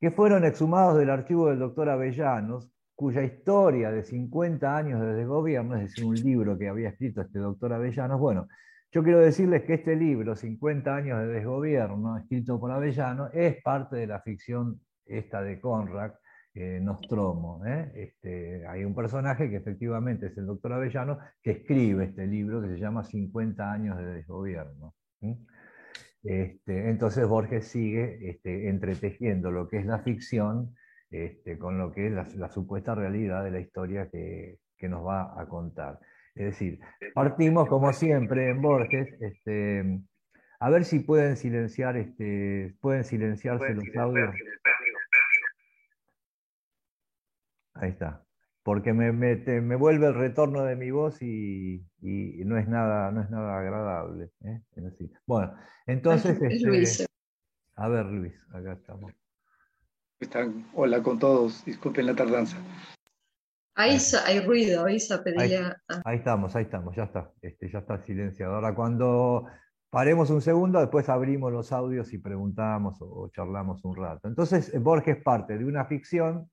que 0.01 0.11
fueron 0.11 0.43
exhumados 0.43 0.99
del 0.99 1.09
archivo 1.09 1.47
del 1.47 1.59
doctor 1.59 1.87
Avellanos, 1.87 2.69
cuya 2.93 3.23
historia 3.23 3.89
de 3.89 4.03
50 4.03 4.75
años 4.75 4.99
de 4.99 5.13
desgobierno, 5.13 5.77
es 5.77 5.83
decir, 5.83 6.03
un 6.03 6.15
libro 6.15 6.57
que 6.57 6.67
había 6.67 6.89
escrito 6.89 7.21
este 7.21 7.39
doctor 7.39 7.71
Avellanos, 7.71 8.19
bueno, 8.19 8.49
yo 8.91 9.01
quiero 9.01 9.19
decirles 9.19 9.63
que 9.63 9.75
este 9.75 9.95
libro, 9.95 10.35
50 10.35 10.93
años 10.93 11.19
de 11.19 11.27
desgobierno, 11.27 12.17
escrito 12.17 12.59
por 12.59 12.71
Avellano, 12.71 13.29
es 13.31 13.61
parte 13.61 13.95
de 13.95 14.07
la 14.07 14.19
ficción 14.19 14.81
esta 15.09 15.41
de 15.41 15.59
Conrad, 15.59 16.13
eh, 16.53 16.79
Nostromo. 16.81 17.65
¿eh? 17.65 17.91
Este, 17.95 18.65
hay 18.67 18.83
un 18.83 18.95
personaje 18.95 19.49
que 19.49 19.57
efectivamente 19.57 20.27
es 20.27 20.37
el 20.37 20.45
doctor 20.45 20.73
Avellano, 20.73 21.19
que 21.41 21.51
escribe 21.51 22.05
este 22.05 22.27
libro 22.27 22.61
que 22.61 22.69
se 22.69 22.79
llama 22.79 23.03
50 23.03 23.71
años 23.71 23.97
de 23.97 24.05
desgobierno. 24.05 24.95
Este, 26.23 26.89
entonces 26.89 27.27
Borges 27.27 27.67
sigue 27.67 28.29
este, 28.29 28.69
entretejiendo 28.69 29.51
lo 29.51 29.67
que 29.67 29.77
es 29.77 29.85
la 29.85 29.99
ficción 29.99 30.75
con 31.57 31.79
lo 31.79 31.91
que 31.91 32.05
es 32.05 32.35
la, 32.35 32.49
supuesta 32.49 32.93
realidad 32.93 33.43
de 33.43 33.49
la 33.49 33.59
historia 33.59 34.09
que, 34.11 34.59
nos 34.87 35.05
va 35.05 35.41
a 35.41 35.47
contar. 35.47 35.99
Es 36.35 36.45
decir, 36.45 36.79
partimos 37.15 37.67
como 37.67 37.91
siempre 37.93 38.49
en 38.49 38.61
Borges, 38.61 39.07
a 40.59 40.69
ver 40.69 40.83
si 40.83 40.99
pueden 40.99 41.37
silenciar, 41.37 41.95
este, 41.95 42.75
pueden 42.81 43.05
silenciarse 43.05 43.73
los 43.73 43.85
audios. 43.95 44.35
Ahí 47.79 47.91
está. 47.91 48.25
Porque 48.63 48.93
me, 48.93 49.11
me, 49.13 49.75
vuelve 49.77 50.07
el 50.07 50.13
retorno 50.13 50.63
de 50.63 50.75
mi 50.75 50.91
voz 50.91 51.21
y, 51.21 51.85
no, 52.01 52.57
es 52.57 52.67
nada, 52.67 53.09
no 53.11 53.21
es 53.21 53.29
nada 53.29 53.57
agradable. 53.57 54.31
¿eh? 54.43 54.61
bueno, 55.25 55.55
entonces. 55.87 56.37
Este, 56.41 57.05
a 57.75 57.87
ver, 57.87 58.05
Luis, 58.07 58.33
acá 58.51 58.73
estamos. 58.73 59.13
Están, 60.19 60.67
hola 60.73 61.01
con 61.01 61.17
todos, 61.17 61.63
disculpen 61.63 62.05
la 62.05 62.15
tardanza. 62.15 62.57
Ahí 63.75 63.97
hay 64.25 64.41
ruido, 64.41 64.85
ahí 64.85 64.99
se 64.99 65.17
pedía. 65.19 65.81
Ahí, 66.03 66.17
estamos, 66.17 66.53
ahí 66.57 66.65
estamos, 66.65 66.93
ya 66.93 67.03
está, 67.03 67.31
este, 67.41 67.71
ya 67.71 67.79
está 67.79 67.97
silenciado. 67.99 68.55
Ahora 68.55 68.75
cuando 68.75 69.45
paremos 69.89 70.29
un 70.29 70.41
segundo, 70.41 70.81
después 70.81 71.07
abrimos 71.07 71.53
los 71.53 71.71
audios 71.71 72.11
y 72.11 72.17
preguntamos 72.17 72.97
o, 72.99 73.29
charlamos 73.29 73.85
un 73.85 73.95
rato. 73.95 74.27
Entonces, 74.27 74.77
Borges 74.83 75.23
parte 75.23 75.57
de 75.57 75.63
una 75.63 75.85
ficción 75.85 76.51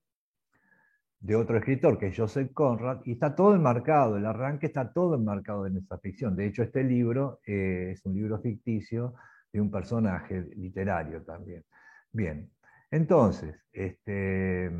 de 1.27 1.35
otro 1.35 1.57
escritor, 1.57 1.97
que 1.97 2.07
es 2.07 2.17
Joseph 2.17 2.53
Conrad, 2.53 3.01
y 3.03 3.11
está 3.11 3.35
todo 3.35 3.53
enmarcado, 3.53 4.15
el 4.15 4.25
arranque 4.25 4.67
está 4.67 4.93
todo 4.93 5.15
enmarcado 5.15 5.67
en 5.67 5.75
esa 5.75 5.97
ficción. 5.97 6.37
De 6.37 6.45
hecho, 6.45 6.63
este 6.63 6.85
libro 6.85 7.41
eh, 7.45 7.89
es 7.91 8.05
un 8.05 8.15
libro 8.15 8.39
ficticio 8.39 9.13
de 9.51 9.59
un 9.59 9.69
personaje 9.69 10.45
literario 10.55 11.23
también. 11.23 11.65
Bien, 12.13 12.49
entonces, 12.91 13.61
este, 13.73 14.71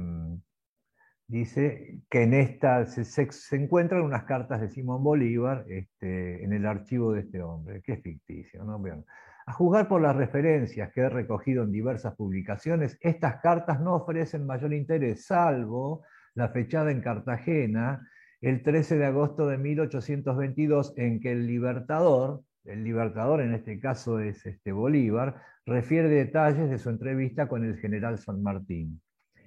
dice 1.28 2.00
que 2.10 2.24
en 2.24 2.34
esta 2.34 2.86
se, 2.86 3.28
encuentran 3.52 4.04
unas 4.04 4.24
cartas 4.24 4.62
de 4.62 4.70
Simón 4.70 5.04
Bolívar 5.04 5.66
este, 5.68 6.46
en 6.46 6.54
el 6.54 6.66
archivo 6.66 7.12
de 7.12 7.22
este 7.22 7.42
hombre, 7.42 7.82
que 7.82 7.92
es 7.92 8.02
ficticio. 8.02 8.64
¿no? 8.64 8.82
a 9.48 9.54
juzgar 9.54 9.90
por 9.90 10.02
las 10.02 10.16
referencias 10.16 10.94
que 10.94 11.02
he 11.02 11.10
recogido 11.10 11.64
en 11.64 11.74
diversas 11.74 12.16
publicaciones, 12.16 12.98
estas 13.02 13.42
cartas 13.42 13.82
no 13.82 13.96
ofrecen 13.96 14.46
mayor 14.46 14.74
interés, 14.74 15.26
salvo 15.26 16.04
la 16.38 16.50
fechada 16.50 16.92
en 16.92 17.02
Cartagena 17.02 18.08
el 18.42 18.62
13 18.62 19.00
de 19.00 19.06
agosto 19.08 19.48
de 19.48 19.58
1822, 19.58 20.94
en 20.96 21.20
que 21.20 21.32
el 21.32 21.48
libertador, 21.48 22.44
el 22.64 22.84
libertador 22.84 23.42
en 23.42 23.56
este 23.56 23.80
caso 23.80 24.20
es 24.20 24.46
este 24.46 24.72
Bolívar, 24.72 25.42
refiere 25.66 26.08
detalles 26.08 26.70
de 26.70 26.78
su 26.78 26.92
entrevista 26.92 27.48
con 27.48 27.66
el 27.66 27.78
general 27.80 28.20
San 28.20 28.44
Martín. 28.44 29.02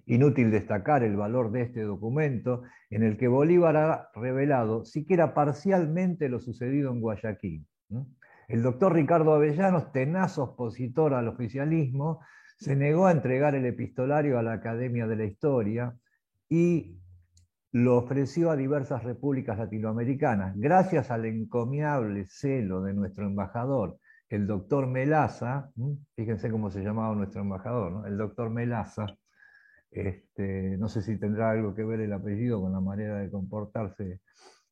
Inútil 0.06 0.50
destacar 0.50 1.04
el 1.04 1.16
valor 1.16 1.52
de 1.52 1.62
este 1.62 1.82
documento 1.82 2.62
en 2.90 3.04
el 3.04 3.16
que 3.16 3.28
Bolívar 3.28 3.76
ha 3.76 4.08
revelado 4.16 4.84
siquiera 4.84 5.32
parcialmente 5.32 6.28
lo 6.28 6.40
sucedido 6.40 6.90
en 6.90 7.00
Guayaquil. 7.00 7.64
El 8.48 8.62
doctor 8.64 8.94
Ricardo 8.94 9.32
Avellanos, 9.32 9.92
tenaz 9.92 10.38
opositor 10.38 11.14
al 11.14 11.28
oficialismo, 11.28 12.20
se 12.56 12.74
negó 12.74 13.06
a 13.06 13.12
entregar 13.12 13.54
el 13.54 13.64
epistolario 13.66 14.40
a 14.40 14.42
la 14.42 14.54
Academia 14.54 15.06
de 15.06 15.16
la 15.16 15.24
Historia 15.24 15.94
y 16.50 17.00
lo 17.72 17.96
ofreció 17.96 18.50
a 18.50 18.56
diversas 18.56 19.04
repúblicas 19.04 19.56
latinoamericanas. 19.56 20.58
Gracias 20.58 21.10
al 21.10 21.24
encomiable 21.24 22.26
celo 22.26 22.82
de 22.82 22.92
nuestro 22.92 23.24
embajador, 23.24 23.98
el 24.28 24.46
doctor 24.46 24.86
Melaza, 24.86 25.70
fíjense 26.16 26.50
cómo 26.50 26.70
se 26.70 26.82
llamaba 26.82 27.14
nuestro 27.14 27.40
embajador, 27.42 28.06
el 28.06 28.18
doctor 28.18 28.50
Melaza, 28.50 29.06
este, 29.90 30.76
no 30.78 30.88
sé 30.88 31.02
si 31.02 31.18
tendrá 31.18 31.50
algo 31.50 31.74
que 31.74 31.84
ver 31.84 32.00
el 32.00 32.12
apellido 32.12 32.60
con 32.60 32.72
la 32.72 32.80
manera 32.80 33.18
de 33.18 33.30
comportarse 33.30 34.20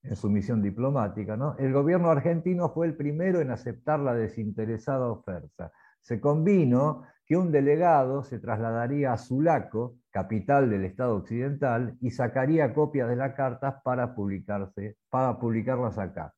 en 0.03 0.17
su 0.17 0.31
misión 0.31 0.63
diplomática, 0.63 1.37
¿no? 1.37 1.57
el 1.59 1.73
gobierno 1.73 2.11
argentino 2.11 2.69
fue 2.71 2.87
el 2.87 2.97
primero 2.97 3.41
en 3.41 3.51
aceptar 3.51 4.01
la 4.01 4.15
desinteresada 4.15 5.09
oferta. 5.09 5.73
Se 6.01 6.21
convino 6.21 7.03
que 7.27 7.37
un 7.37 7.53
delegado 7.53 8.23
se 8.23 8.39
trasladaría 8.39 9.13
a 9.13 9.19
Sulaco, 9.19 9.97
capital 10.19 10.69
del 10.69 10.85
Estado 10.85 11.15
occidental, 11.15 11.97
y 12.01 12.11
sacaría 12.11 12.75
copias 12.75 13.09
de 13.09 13.15
las 13.15 13.35
cartas 13.35 13.77
para, 13.85 14.17
publicarse, 14.17 14.97
para 15.11 15.39
publicarlas 15.39 15.97
acá. 15.97 16.35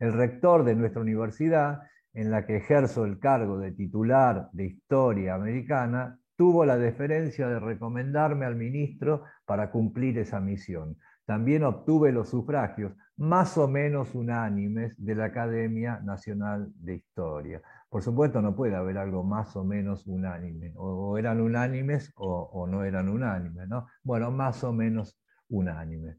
El 0.00 0.12
rector 0.12 0.64
de 0.64 0.74
nuestra 0.74 1.02
universidad 1.02 1.82
en 2.14 2.32
la 2.32 2.44
que 2.44 2.56
ejerzo 2.56 3.04
el 3.04 3.20
cargo 3.20 3.58
de 3.58 3.70
titular 3.70 4.48
de 4.52 4.66
historia 4.66 5.34
americana, 5.34 6.18
tuvo 6.36 6.64
la 6.64 6.76
deferencia 6.76 7.46
de 7.48 7.60
recomendarme 7.60 8.44
al 8.44 8.56
ministro 8.56 9.22
para 9.46 9.70
cumplir 9.70 10.18
esa 10.18 10.40
misión. 10.40 10.96
También 11.24 11.62
obtuve 11.62 12.10
los 12.10 12.28
sufragios 12.28 12.92
más 13.16 13.56
o 13.56 13.68
menos 13.68 14.16
unánimes 14.16 14.94
de 14.96 15.14
la 15.14 15.26
Academia 15.26 16.00
Nacional 16.02 16.72
de 16.74 16.96
Historia. 16.96 17.62
Por 17.92 18.02
supuesto, 18.02 18.40
no 18.40 18.56
puede 18.56 18.74
haber 18.74 18.96
algo 18.96 19.22
más 19.22 19.54
o 19.54 19.64
menos 19.64 20.06
unánime. 20.06 20.72
O, 20.76 21.18
eran 21.18 21.42
unánimes 21.42 22.10
o, 22.16 22.66
no 22.66 22.84
eran 22.84 23.10
unánimes, 23.10 23.68
¿no? 23.68 23.86
Bueno, 24.02 24.30
más 24.30 24.64
o 24.64 24.72
menos 24.72 25.20
unánimes. 25.50 26.16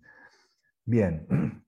Bien. 0.85 1.27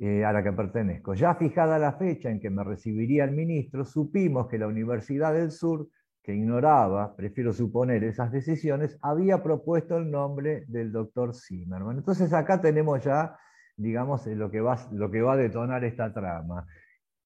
Eh, 0.00 0.24
a 0.24 0.32
la 0.32 0.44
que 0.44 0.52
pertenezco. 0.52 1.14
Ya 1.14 1.34
fijada 1.34 1.76
la 1.76 1.94
fecha 1.94 2.30
en 2.30 2.38
que 2.38 2.50
me 2.50 2.62
recibiría 2.62 3.24
el 3.24 3.32
ministro, 3.32 3.84
supimos 3.84 4.46
que 4.46 4.56
la 4.56 4.68
Universidad 4.68 5.34
del 5.34 5.50
Sur, 5.50 5.88
que 6.22 6.32
ignoraba, 6.36 7.16
prefiero 7.16 7.52
suponer, 7.52 8.04
esas 8.04 8.30
decisiones, 8.30 8.96
había 9.02 9.42
propuesto 9.42 9.96
el 9.96 10.08
nombre 10.08 10.66
del 10.68 10.92
doctor 10.92 11.34
Zimmerman. 11.34 11.98
Entonces 11.98 12.32
acá 12.32 12.60
tenemos 12.60 13.02
ya, 13.02 13.36
digamos, 13.76 14.24
eh, 14.28 14.36
lo 14.36 14.52
que 14.52 14.60
va, 14.60 14.78
lo 14.92 15.10
que 15.10 15.20
va 15.20 15.32
a 15.32 15.36
detonar 15.36 15.82
esta 15.82 16.14
trama. 16.14 16.64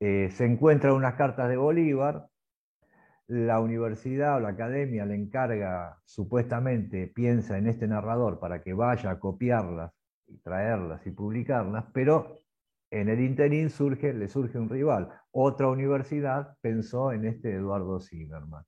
Eh, 0.05 0.31
se 0.33 0.45
encuentran 0.47 0.95
unas 0.95 1.15
cartas 1.15 1.49
de 1.49 1.57
Bolívar, 1.57 2.27
la 3.29 3.61
universidad 3.61 4.37
o 4.37 4.41
la 4.41 4.49
academia 4.49 5.07
le 5.07 5.15
encarga, 5.15 6.01
supuestamente, 6.05 7.07
piensa 7.07 7.57
en 7.57 7.69
este 7.69 7.87
narrador 7.87 8.41
para 8.41 8.61
que 8.63 8.73
vaya 8.73 9.13
a 9.13 9.21
copiarlas 9.21 9.93
y 10.27 10.39
traerlas 10.39 11.07
y 11.07 11.13
publicarlas, 11.13 11.85
pero 11.95 12.41
en 12.91 13.11
el 13.11 13.21
interín 13.21 13.71
surge, 13.71 14.13
le 14.13 14.27
surge 14.27 14.59
un 14.59 14.69
rival. 14.69 15.09
Otra 15.31 15.69
universidad 15.69 16.57
pensó 16.61 17.13
en 17.13 17.25
este 17.25 17.55
Eduardo 17.55 18.01
Zimmerman. 18.01 18.65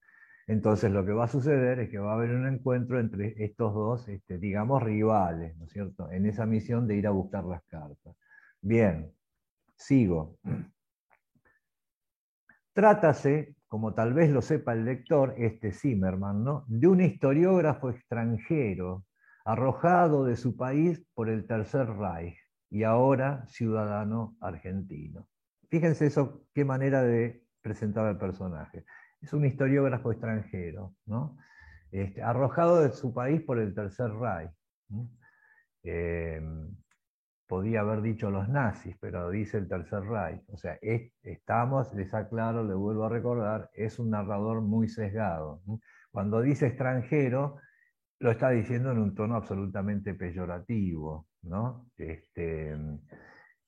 Entonces 0.46 0.92
lo 0.92 1.04
que 1.04 1.14
va 1.14 1.24
a 1.24 1.28
suceder 1.28 1.80
es 1.80 1.90
que 1.90 1.98
va 1.98 2.12
a 2.12 2.14
haber 2.14 2.30
un 2.30 2.46
encuentro 2.46 3.00
entre 3.00 3.34
estos 3.42 3.74
dos, 3.74 4.06
este, 4.08 4.38
digamos, 4.38 4.80
rivales, 4.84 5.56
¿no 5.56 5.64
es 5.64 5.72
cierto?, 5.72 6.12
en 6.12 6.26
esa 6.26 6.46
misión 6.46 6.86
de 6.86 6.94
ir 6.94 7.08
a 7.08 7.10
buscar 7.10 7.42
las 7.44 7.64
cartas. 7.64 8.14
Bien, 8.60 9.12
sigo. 9.76 10.38
Trátase, 12.74 13.54
como 13.68 13.94
tal 13.94 14.14
vez 14.14 14.30
lo 14.30 14.42
sepa 14.42 14.72
el 14.72 14.84
lector, 14.84 15.34
este 15.38 15.72
Zimmerman, 15.72 16.42
¿no? 16.42 16.64
de 16.66 16.88
un 16.88 17.00
historiógrafo 17.00 17.90
extranjero 17.90 19.04
arrojado 19.44 20.24
de 20.24 20.36
su 20.36 20.56
país 20.56 21.00
por 21.14 21.28
el 21.28 21.46
Tercer 21.46 21.86
Reich 21.88 22.36
y 22.70 22.82
ahora 22.82 23.46
ciudadano 23.46 24.36
argentino. 24.40 25.28
Fíjense 25.70 26.06
eso, 26.06 26.46
qué 26.52 26.64
manera 26.64 27.02
de 27.02 27.44
presentar 27.62 28.06
al 28.06 28.18
personaje. 28.18 28.84
Es 29.20 29.32
un 29.32 29.44
historiógrafo 29.44 30.10
extranjero, 30.10 30.94
¿no? 31.06 31.36
Este, 31.92 32.22
arrojado 32.22 32.82
de 32.82 32.90
su 32.90 33.14
país 33.14 33.40
por 33.42 33.60
el 33.60 33.72
Tercer 33.72 34.10
Reich. 34.10 34.50
Em, 35.84 36.74
podía 37.46 37.80
haber 37.80 38.02
dicho 38.02 38.30
los 38.30 38.48
nazis, 38.48 38.96
pero 39.00 39.30
dice 39.30 39.58
el 39.58 39.68
Tercer 39.68 40.02
Reich. 40.02 40.42
O 40.48 40.56
sea, 40.56 40.78
estamos, 41.22 41.92
les 41.94 42.12
aclaro, 42.14 42.64
le 42.64 42.74
vuelvo 42.74 43.04
a 43.04 43.08
recordar, 43.08 43.70
es 43.74 43.98
un 43.98 44.10
narrador 44.10 44.60
muy 44.60 44.88
sesgado. 44.88 45.62
Cuando 46.10 46.40
dice 46.40 46.66
extranjero, 46.66 47.58
lo 48.20 48.30
está 48.30 48.50
diciendo 48.50 48.92
en 48.92 48.98
un 48.98 49.14
tono 49.14 49.36
absolutamente 49.36 50.14
peyorativo. 50.14 51.26
¿no? 51.44 51.90
Este, 51.96 52.76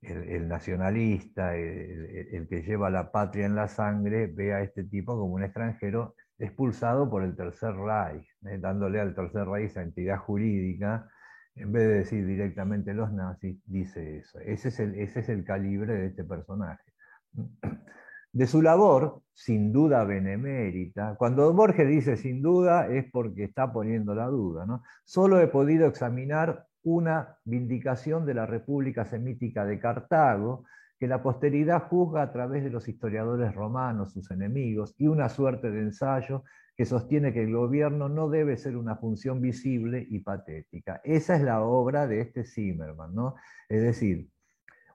el, 0.02 0.48
nacionalista, 0.48 1.56
el, 1.56 2.46
que 2.48 2.62
lleva 2.62 2.90
la 2.90 3.10
patria 3.10 3.46
en 3.46 3.54
la 3.54 3.68
sangre, 3.68 4.26
ve 4.26 4.54
a 4.54 4.62
este 4.62 4.84
tipo 4.84 5.18
como 5.18 5.34
un 5.34 5.44
extranjero 5.44 6.14
expulsado 6.38 7.08
por 7.10 7.22
el 7.22 7.34
Tercer 7.34 7.74
Reich, 7.74 8.26
¿eh? 8.46 8.58
dándole 8.58 9.00
al 9.00 9.14
Tercer 9.14 9.46
Reich 9.46 9.70
esa 9.70 9.82
entidad 9.82 10.18
jurídica, 10.18 11.08
en 11.56 11.72
vez 11.72 11.88
de 11.88 11.94
decir 11.94 12.26
directamente 12.26 12.92
los 12.92 13.12
nazis, 13.12 13.58
dice 13.66 14.18
eso. 14.18 14.38
Ese 14.40 14.68
es 14.68 15.28
el, 15.28 15.44
calibre 15.44 15.94
de 15.94 16.06
este 16.06 16.24
personaje. 16.24 16.84
De 18.32 18.46
su 18.46 18.60
labor, 18.60 19.22
sin 19.32 19.72
duda 19.72 20.04
benemérita, 20.04 21.14
cuando 21.16 21.50
Borges 21.54 21.88
dice 21.88 22.18
sin 22.18 22.42
duda 22.42 22.86
es 22.86 23.06
porque 23.10 23.44
está 23.44 23.72
poniendo 23.72 24.14
la 24.14 24.26
duda, 24.26 24.66
¿no? 24.66 24.82
Solo 25.06 25.40
he 25.40 25.46
podido 25.46 25.86
examinar 25.86 26.66
una 26.82 27.38
vindicación 27.44 28.26
de 28.26 28.34
la 28.34 28.44
República 28.44 29.06
Semítica 29.06 29.64
de 29.64 29.78
Cartago, 29.80 30.64
que 30.98 31.06
la 31.06 31.22
posteridad 31.22 31.88
juzga 31.88 32.20
a 32.20 32.32
través 32.32 32.62
de 32.62 32.68
los 32.68 32.86
historiadores 32.88 33.54
romanos, 33.54 34.12
sus 34.12 34.30
enemigos, 34.30 34.94
y 34.98 35.06
una 35.06 35.30
suerte 35.30 35.70
de 35.70 35.80
ensayo 35.80 36.44
que 36.76 36.84
sostiene 36.84 37.32
que 37.32 37.42
el 37.42 37.52
gobierno 37.52 38.08
no 38.08 38.28
debe 38.28 38.56
ser 38.58 38.76
una 38.76 38.96
función 38.96 39.40
visible 39.40 40.06
y 40.08 40.20
patética. 40.20 41.00
Esa 41.04 41.36
es 41.36 41.42
la 41.42 41.62
obra 41.62 42.06
de 42.06 42.20
este 42.20 42.44
Zimmerman, 42.44 43.14
¿no? 43.14 43.34
Es 43.68 43.80
decir, 43.82 44.28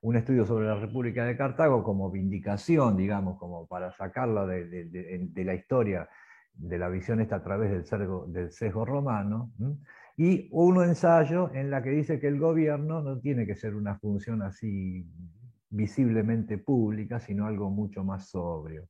un 0.01 0.15
estudio 0.15 0.45
sobre 0.45 0.67
la 0.67 0.75
República 0.75 1.25
de 1.25 1.35
Cartago 1.35 1.83
como 1.83 2.11
vindicación, 2.11 2.97
digamos, 2.97 3.39
como 3.39 3.67
para 3.67 3.91
sacarla 3.91 4.45
de, 4.45 5.29
la 5.35 5.53
historia, 5.55 6.07
de 6.53 6.77
la 6.77 6.89
visión 6.89 7.19
esta 7.19 7.37
a 7.37 7.43
través 7.43 7.71
del, 7.71 8.09
del 8.31 8.51
sesgo 8.51 8.85
romano, 8.85 9.51
y 10.17 10.49
un 10.51 10.83
ensayo 10.83 11.51
en 11.53 11.71
la 11.71 11.81
que 11.81 11.89
dice 11.89 12.19
que 12.19 12.27
el 12.27 12.39
gobierno 12.39 13.01
no 13.01 13.19
tiene 13.19 13.47
que 13.47 13.55
ser 13.55 13.75
una 13.75 13.97
función 13.97 14.43
así 14.43 15.03
visiblemente 15.69 16.57
pública, 16.57 17.19
sino 17.19 17.47
algo 17.47 17.69
mucho 17.69 18.03
más 18.03 18.29
sobrio. 18.29 18.87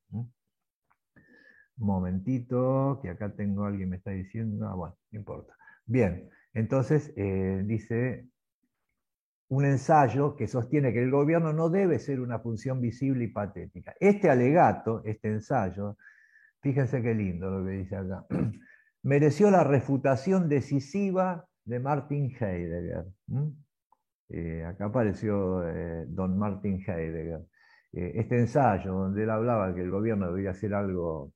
Momentito, 1.77 2.99
que 3.01 3.09
acá 3.09 3.33
tengo 3.35 3.65
alguien 3.65 3.89
me 3.89 3.97
está 3.97 4.11
diciendo, 4.11 4.67
ah, 4.67 4.75
bueno, 4.75 4.97
no 5.11 5.19
importa. 5.19 5.55
Bien, 5.85 6.29
entonces 6.53 7.13
eh, 7.15 7.63
dice 7.65 8.27
un 9.49 9.65
ensayo 9.65 10.35
que 10.35 10.47
sostiene 10.47 10.93
que 10.93 11.03
el 11.03 11.11
gobierno 11.11 11.51
no 11.51 11.69
debe 11.69 11.99
ser 11.99 12.21
una 12.21 12.39
función 12.39 12.79
visible 12.79 13.25
y 13.25 13.27
patética. 13.27 13.93
Este 13.99 14.29
alegato, 14.29 15.01
este 15.03 15.27
ensayo, 15.27 15.97
fíjense 16.61 17.01
qué 17.01 17.13
lindo 17.13 17.49
lo 17.49 17.65
que 17.65 17.71
dice 17.71 17.97
acá, 17.97 18.25
mereció 19.03 19.51
la 19.51 19.63
refutación 19.63 20.47
decisiva 20.47 21.45
de 21.65 21.79
Martin 21.79 22.31
Heidegger. 22.39 23.05
Eh, 24.29 24.63
acá 24.65 24.85
apareció 24.85 25.67
eh, 25.67 26.05
don 26.07 26.37
Martin 26.37 26.81
Heidegger. 26.87 27.41
Este 27.91 28.39
ensayo 28.39 28.93
donde 28.93 29.23
él 29.23 29.29
hablaba 29.29 29.75
que 29.75 29.81
el 29.81 29.91
gobierno 29.91 30.31
debía 30.31 30.51
hacer 30.51 30.73
algo 30.73 31.33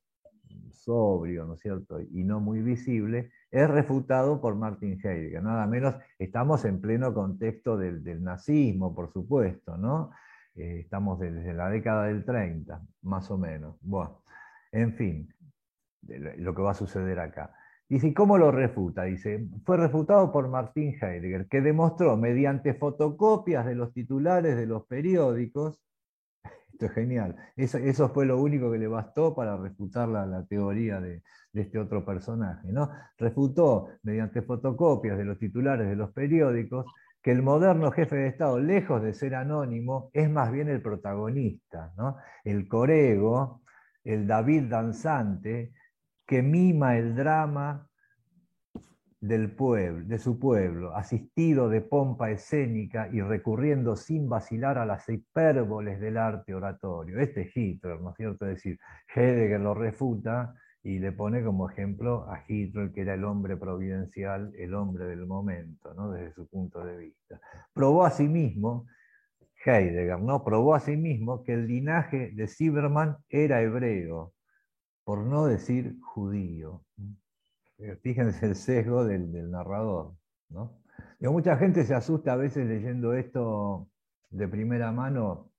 sobrio, 0.85 1.45
¿no 1.45 1.55
es 1.55 1.61
cierto?, 1.61 1.99
y 1.99 2.23
no 2.23 2.39
muy 2.39 2.61
visible, 2.61 3.31
es 3.51 3.69
refutado 3.69 4.39
por 4.39 4.55
Martin 4.55 4.99
Heidegger. 5.03 5.43
Nada 5.43 5.65
menos, 5.67 5.95
estamos 6.19 6.63
en 6.65 6.79
pleno 6.79 7.13
contexto 7.13 7.77
del, 7.77 8.23
nazismo, 8.23 8.93
por 8.95 9.11
supuesto, 9.11 9.77
¿no? 9.77 10.11
estamos 10.55 11.19
desde 11.19 11.53
la 11.53 11.69
década 11.69 12.05
del 12.05 12.23
30, 12.23 12.81
más 13.01 13.29
o 13.29 13.37
menos. 13.37 13.75
Bueno, 13.81 14.21
en 14.71 14.93
fin, 14.93 15.33
lo 16.37 16.55
que 16.55 16.61
va 16.61 16.71
a 16.71 16.75
suceder 16.75 17.19
acá. 17.19 17.53
Dice, 17.87 18.13
¿cómo 18.13 18.37
lo 18.37 18.51
refuta? 18.51 19.03
Dice, 19.03 19.47
fue 19.63 19.77
refutado 19.77 20.31
por 20.31 20.47
Martín 20.47 20.95
Heidegger, 20.99 21.47
que 21.47 21.61
demostró 21.61 22.17
mediante 22.17 22.73
fotocopias 22.73 23.65
de 23.65 23.75
los 23.75 23.93
titulares 23.93 24.55
de 24.55 24.65
los 24.65 24.85
periódicos, 24.87 25.79
esto 26.75 26.87
es 26.87 26.91
genial, 26.91 27.35
eso, 27.55 28.09
fue 28.09 28.25
lo 28.25 28.37
único 28.37 28.69
que 28.69 28.77
le 28.77 28.87
bastó 28.87 29.33
para 29.33 29.55
refutar 29.55 30.09
la, 30.09 30.45
teoría 30.45 30.99
de, 30.99 31.23
este 31.53 31.79
otro 31.79 32.03
personaje, 32.05 32.69
¿no? 32.69 32.89
Refutó 33.17 33.87
mediante 34.03 34.41
fotocopias 34.41 35.17
de 35.17 35.23
los 35.23 35.39
titulares 35.39 35.87
de 35.87 35.95
los 35.95 36.11
periódicos 36.11 36.85
que 37.21 37.31
el 37.31 37.41
moderno 37.41 37.91
jefe 37.91 38.17
de 38.17 38.27
Estado, 38.27 38.59
lejos 38.59 39.01
de 39.01 39.13
ser 39.13 39.35
anónimo, 39.35 40.09
es 40.11 40.29
más 40.29 40.51
bien 40.51 40.67
el 40.67 40.81
protagonista, 40.81 41.93
¿no? 41.95 42.17
El 42.43 42.67
corego, 42.67 43.61
el 44.03 44.27
David 44.27 44.63
danzante, 44.63 45.71
que 46.27 46.43
mima 46.43 46.97
el 46.97 47.15
drama 47.15 47.84
del 49.27 49.51
pueblo, 49.51 50.05
de 50.05 50.19
su 50.19 50.37
pueblo, 50.37 50.95
asistido 50.95 51.67
de 51.67 51.81
pompa 51.81 52.29
escénica 52.29 53.09
y 53.11 53.21
recurriendo 53.21 53.95
sin 53.95 54.29
vacilar 54.29 54.77
a 54.77 54.85
las 54.85 55.09
hipérboles 55.09 55.99
del 55.99 56.17
arte 56.17 56.53
oratorio. 56.53 57.19
Este 57.19 57.41
es 57.41 57.57
Hitler, 57.57 57.99
¿no 58.01 58.11
es 58.11 58.15
cierto? 58.17 58.45
Es 58.45 58.55
decir, 58.55 58.79
Heidegger 59.15 59.59
lo 59.61 59.73
refuta 59.73 60.53
y 60.83 60.99
le 60.99 61.11
pone 61.11 61.43
como 61.43 61.67
ejemplo 61.67 62.29
a 62.29 62.43
Hitler, 62.47 62.91
que 62.91 63.01
era 63.01 63.15
el 63.15 63.23
hombre 63.23 63.57
providencial, 63.57 64.53
el 64.55 64.75
hombre 64.75 65.05
del 65.05 65.25
momento, 65.25 65.93
¿no? 65.95 66.11
desde 66.11 66.33
su 66.33 66.47
punto 66.47 66.85
de 66.85 66.95
vista. 66.95 67.41
Probó 67.73 68.05
a 68.05 68.11
sí 68.11 68.27
mismo, 68.27 68.85
Heidegger, 69.65 70.19
¿no? 70.19 70.43
probó 70.43 70.75
a 70.75 70.79
sí 70.79 70.95
mismo 70.97 71.43
que 71.43 71.53
el 71.53 71.67
linaje 71.67 72.29
de 72.35 72.47
Zimmermann 72.47 73.17
era 73.29 73.63
hebreo, 73.63 74.33
por 75.03 75.25
no 75.25 75.47
decir 75.47 75.95
judío. 76.01 76.83
Eh, 77.77 77.97
fíjense 78.01 78.45
el 78.45 78.55
sesgo 78.55 79.03
del, 79.05 79.51
narrador. 79.51 80.15
¿no? 80.49 80.81
mucha 81.19 81.57
gente 81.57 81.83
se 81.85 81.93
asusta 81.95 82.33
a 82.33 82.35
veces 82.35 82.67
leyendo 82.67 83.13
esto 83.13 83.89
de 84.29 84.47
primera 84.47 84.91
mano 84.91 85.51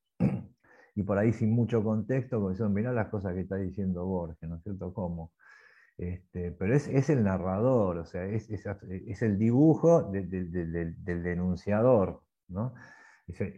y 0.94 1.02
por 1.02 1.18
ahí 1.18 1.32
sin 1.32 1.50
mucho 1.50 1.82
contexto, 1.82 2.36
como 2.38 2.50
dicen, 2.50 2.72
mirá 2.72 2.92
las 2.92 3.08
cosas 3.08 3.34
que 3.34 3.40
está 3.40 3.56
diciendo 3.56 4.06
Borges, 4.06 4.48
¿no 4.48 4.56
es 4.56 4.62
cierto? 4.62 4.94
¿Cómo? 4.94 5.32
Este, 5.98 6.52
pero 6.52 6.74
es, 6.74 7.10
el 7.10 7.24
narrador, 7.24 7.98
o 7.98 8.04
sea, 8.04 8.24
es, 8.26 8.48
el 9.22 9.38
dibujo 9.38 10.10
del 10.10 11.22
denunciador, 11.22 12.22
¿no? 12.48 12.74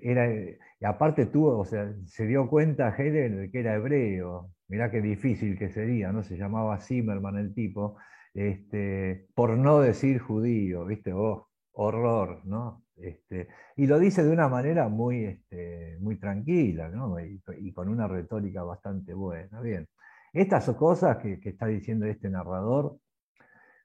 Era, 0.03 0.33
y 0.33 0.85
aparte 0.85 1.27
tuvo, 1.27 1.59
o 1.59 1.64
sea, 1.64 1.92
se 2.07 2.27
dio 2.27 2.49
cuenta 2.49 2.94
Heidegger 2.97 3.37
de 3.37 3.51
que 3.51 3.61
era 3.61 3.75
hebreo, 3.75 4.51
mirá 4.68 4.90
qué 4.90 5.03
difícil 5.03 5.59
que 5.59 5.68
sería, 5.68 6.11
¿no? 6.12 6.23
Se 6.23 6.37
llamaba 6.37 6.81
Zimmerman 6.81 7.37
el 7.37 7.55
tipo, 7.55 7.97
este, 8.34 9.26
por 9.34 9.56
no 9.56 9.80
decir 9.80 10.18
judío, 10.20 10.84
¿viste? 10.86 11.12
Oh, 11.12 11.48
horror, 11.72 12.42
¿no? 12.44 12.84
Este, 12.96 13.48
y 13.76 13.86
lo 13.86 13.98
dice 13.98 14.24
de 14.24 14.30
una 14.30 14.48
manera 14.48 14.88
muy, 14.88 15.24
este, 15.24 15.96
muy 16.00 16.18
tranquila, 16.18 16.88
¿no? 16.88 17.18
Y, 17.20 17.40
y, 17.60 17.72
con 17.72 17.88
una 17.88 18.08
retórica 18.08 18.62
bastante 18.64 19.14
buena. 19.14 19.60
Bien. 19.60 19.88
Estas 20.32 20.64
son 20.64 20.74
cosas 20.74 21.18
que, 21.18 21.40
está 21.42 21.66
diciendo 21.66 22.06
este 22.06 22.28
narrador 22.30 22.98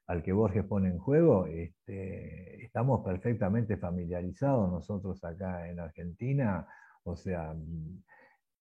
al 0.08 0.22
que 0.22 0.34
Borges 0.34 0.66
pone 0.66 0.90
en 0.90 1.00
juego, 1.00 1.46
este, 1.48 2.66
estamos 2.66 3.04
perfectamente 3.06 3.78
familiarizados 3.78 4.70
nosotros 4.70 5.24
acá 5.24 5.70
en 5.70 5.80
Argentina, 5.80 6.68
o 7.04 7.16
sea, 7.16 7.56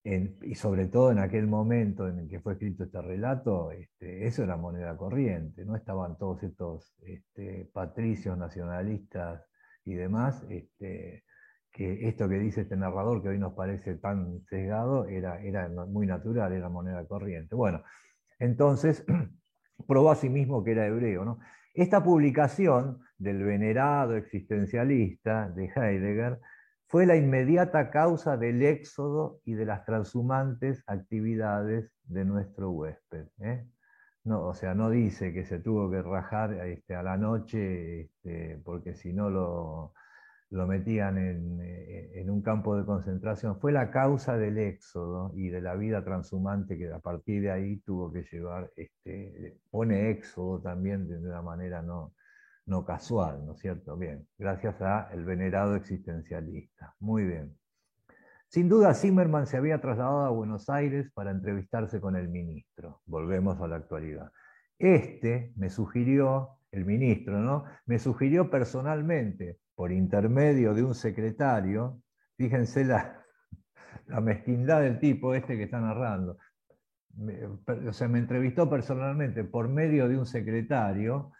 y 0.04 0.54
sobre 0.56 0.88
todo 0.88 1.12
en 1.12 1.20
aquel 1.20 1.46
momento 1.46 2.08
en 2.08 2.18
el 2.18 2.28
que 2.28 2.40
fue 2.40 2.54
escrito 2.54 2.84
este 2.84 3.00
relato, 3.00 3.70
este, 3.70 4.26
eso 4.26 4.42
era 4.42 4.56
moneda 4.56 4.96
corriente, 4.96 5.64
no 5.64 5.76
estaban 5.76 6.18
todos 6.18 6.42
estos 6.42 6.92
este, 7.02 7.70
patricios 7.72 8.36
nacionalistas 8.36 9.44
y 9.84 9.94
demás, 9.94 10.44
este, 10.50 11.24
que 11.70 12.08
esto 12.08 12.28
que 12.28 12.38
dice 12.38 12.62
este 12.62 12.76
narrador, 12.76 13.22
que 13.22 13.28
hoy 13.28 13.38
nos 13.38 13.54
parece 13.54 13.94
tan 13.94 14.42
sesgado, 14.46 15.06
era, 15.06 15.40
era 15.40 15.68
muy 15.68 16.06
natural, 16.06 16.52
era 16.52 16.68
moneda 16.68 17.06
corriente. 17.06 17.54
Bueno, 17.54 17.82
entonces 18.40 19.04
probó 19.86 20.10
a 20.10 20.16
sí 20.16 20.28
mismo 20.28 20.64
que 20.64 20.72
era 20.72 20.86
hebreo. 20.86 21.24
¿no? 21.24 21.38
Esta 21.74 22.02
publicación 22.02 23.00
del 23.18 23.44
venerado 23.44 24.16
existencialista 24.16 25.48
de 25.50 25.66
Heidegger 25.74 26.40
fue 26.92 27.06
la 27.06 27.16
inmediata 27.16 27.88
causa 27.88 28.36
del 28.36 28.62
éxodo 28.62 29.40
y 29.46 29.54
de 29.54 29.64
las 29.64 29.86
transhumantes 29.86 30.84
actividades 30.86 31.90
de 32.04 32.26
nuestro 32.26 32.70
huésped. 32.70 33.28
¿eh? 33.40 33.66
No, 34.24 34.46
o 34.46 34.52
sea, 34.52 34.74
no 34.74 34.90
dice 34.90 35.32
que 35.32 35.46
se 35.46 35.58
tuvo 35.58 35.90
que 35.90 36.02
rajar 36.02 36.52
este, 36.66 36.94
a 36.94 37.02
la 37.02 37.16
noche 37.16 38.02
este, 38.02 38.60
porque 38.62 38.94
si 38.94 39.14
no 39.14 39.30
lo, 39.30 39.94
metían 40.50 41.16
eh, 41.16 42.20
en, 42.20 42.28
un 42.28 42.42
campo 42.42 42.76
de 42.76 42.84
concentración, 42.84 43.58
fue 43.58 43.72
la 43.72 43.90
causa 43.90 44.36
del 44.36 44.58
éxodo 44.58 45.32
y 45.34 45.48
de 45.48 45.62
la 45.62 45.76
vida 45.76 46.04
transhumante 46.04 46.76
que 46.76 46.92
a 46.92 46.98
partir 46.98 47.40
de 47.40 47.52
ahí 47.52 47.78
tuvo 47.78 48.12
que 48.12 48.22
llevar, 48.30 48.70
este, 48.76 49.56
pone 49.70 50.10
éxodo 50.10 50.60
también 50.60 51.08
de 51.08 51.16
una 51.16 51.40
manera 51.40 51.80
no, 51.80 52.12
no 52.66 52.84
casual, 52.84 53.44
¿no 53.44 53.52
es 53.52 53.58
cierto? 53.58 53.96
Bien, 53.96 54.26
gracias 54.38 54.80
a 54.80 55.10
el 55.12 55.24
venerado 55.24 55.74
existencialista. 55.74 56.94
Muy 57.00 57.24
bien. 57.24 57.56
Sin 58.48 58.68
duda, 58.68 58.94
Zimmerman 58.94 59.46
se 59.46 59.56
había 59.56 59.80
trasladado 59.80 60.26
a 60.26 60.30
Buenos 60.30 60.68
Aires 60.68 61.10
para 61.14 61.30
entrevistarse 61.30 62.00
con 62.00 62.16
el 62.16 62.28
ministro. 62.28 63.00
Volvemos 63.06 63.60
a 63.60 63.66
la 63.66 63.76
actualidad. 63.76 64.30
Este 64.78 65.52
me 65.56 65.70
sugirió, 65.70 66.58
el 66.70 66.84
ministro, 66.84 67.38
¿no? 67.38 67.64
Me 67.86 67.98
sugirió 67.98 68.50
personalmente 68.50 69.58
por 69.74 69.92
intermedio 69.92 70.74
de 70.74 70.82
un 70.82 70.94
secretario, 70.94 72.00
fíjense 72.36 72.84
la, 72.84 73.22
la 74.06 74.20
mezquindad 74.20 74.82
del 74.82 74.98
tipo 74.98 75.34
este 75.34 75.56
que 75.56 75.64
está 75.64 75.80
narrando, 75.80 76.38
o 77.88 77.92
sea, 77.92 78.08
me 78.08 78.18
entrevistó 78.18 78.68
personalmente 78.68 79.44
por 79.44 79.68
medio 79.68 80.08
de 80.08 80.16
un 80.16 80.26
secretario, 80.26 81.32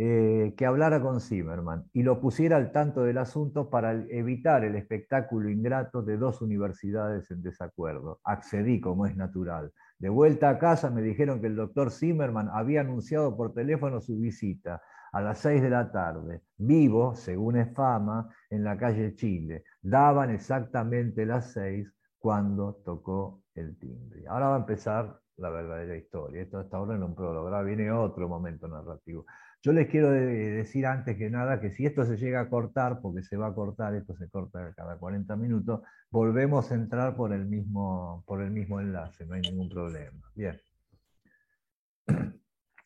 eh, 0.00 0.54
que 0.56 0.64
hablara 0.64 1.02
con 1.02 1.20
Zimmerman 1.20 1.90
y 1.92 2.04
lo 2.04 2.20
pusiera 2.20 2.56
al 2.56 2.70
tanto 2.70 3.02
del 3.02 3.18
asunto 3.18 3.68
para 3.68 3.90
evitar 3.92 4.62
el 4.62 4.76
espectáculo 4.76 5.50
ingrato 5.50 6.02
de 6.02 6.16
dos 6.16 6.40
universidades 6.40 7.28
en 7.32 7.42
desacuerdo. 7.42 8.20
Accedí 8.22 8.80
como 8.80 9.06
es 9.06 9.16
natural. 9.16 9.72
De 9.98 10.08
vuelta 10.08 10.50
a 10.50 10.58
casa 10.60 10.88
me 10.90 11.02
dijeron 11.02 11.40
que 11.40 11.48
el 11.48 11.56
doctor 11.56 11.90
Zimmerman 11.90 12.48
había 12.52 12.82
anunciado 12.82 13.36
por 13.36 13.52
teléfono 13.52 14.00
su 14.00 14.16
visita 14.20 14.80
a 15.10 15.20
las 15.20 15.38
6 15.38 15.62
de 15.62 15.70
la 15.70 15.90
tarde, 15.90 16.42
vivo, 16.58 17.16
según 17.16 17.56
es 17.56 17.74
fama, 17.74 18.32
en 18.50 18.62
la 18.62 18.78
calle 18.78 19.16
Chile. 19.16 19.64
Daban 19.82 20.30
exactamente 20.30 21.26
las 21.26 21.50
6 21.54 21.92
cuando 22.20 22.74
tocó 22.84 23.42
el 23.52 23.76
timbre. 23.76 24.22
Ahora 24.28 24.50
va 24.50 24.54
a 24.54 24.60
empezar 24.60 25.18
la 25.38 25.50
verdadera 25.50 25.96
historia. 25.96 26.42
Esto 26.42 26.58
hasta 26.58 26.76
ahora 26.76 26.94
en 26.94 27.02
un 27.02 27.16
prólogo, 27.16 27.48
ahora 27.48 27.62
viene 27.62 27.90
otro 27.90 28.28
momento 28.28 28.68
narrativo. 28.68 29.26
Yo 29.62 29.72
les 29.72 29.88
quiero 29.88 30.10
decir 30.10 30.86
antes 30.86 31.16
que 31.16 31.30
nada 31.30 31.60
que 31.60 31.72
si 31.72 31.84
esto 31.84 32.04
se 32.04 32.16
llega 32.16 32.40
a 32.40 32.48
cortar, 32.48 33.00
porque 33.00 33.22
se 33.22 33.36
va 33.36 33.48
a 33.48 33.54
cortar, 33.54 33.94
esto 33.94 34.14
se 34.16 34.28
corta 34.28 34.72
cada 34.76 34.96
40 34.98 35.34
minutos, 35.36 35.82
volvemos 36.10 36.70
a 36.70 36.76
entrar 36.76 37.16
por 37.16 37.32
el 37.32 37.44
mismo, 37.44 38.22
por 38.26 38.40
el 38.40 38.52
mismo 38.52 38.80
enlace, 38.80 39.26
no 39.26 39.34
hay 39.34 39.40
ningún 39.40 39.68
problema. 39.68 40.30
Bien. 40.34 40.56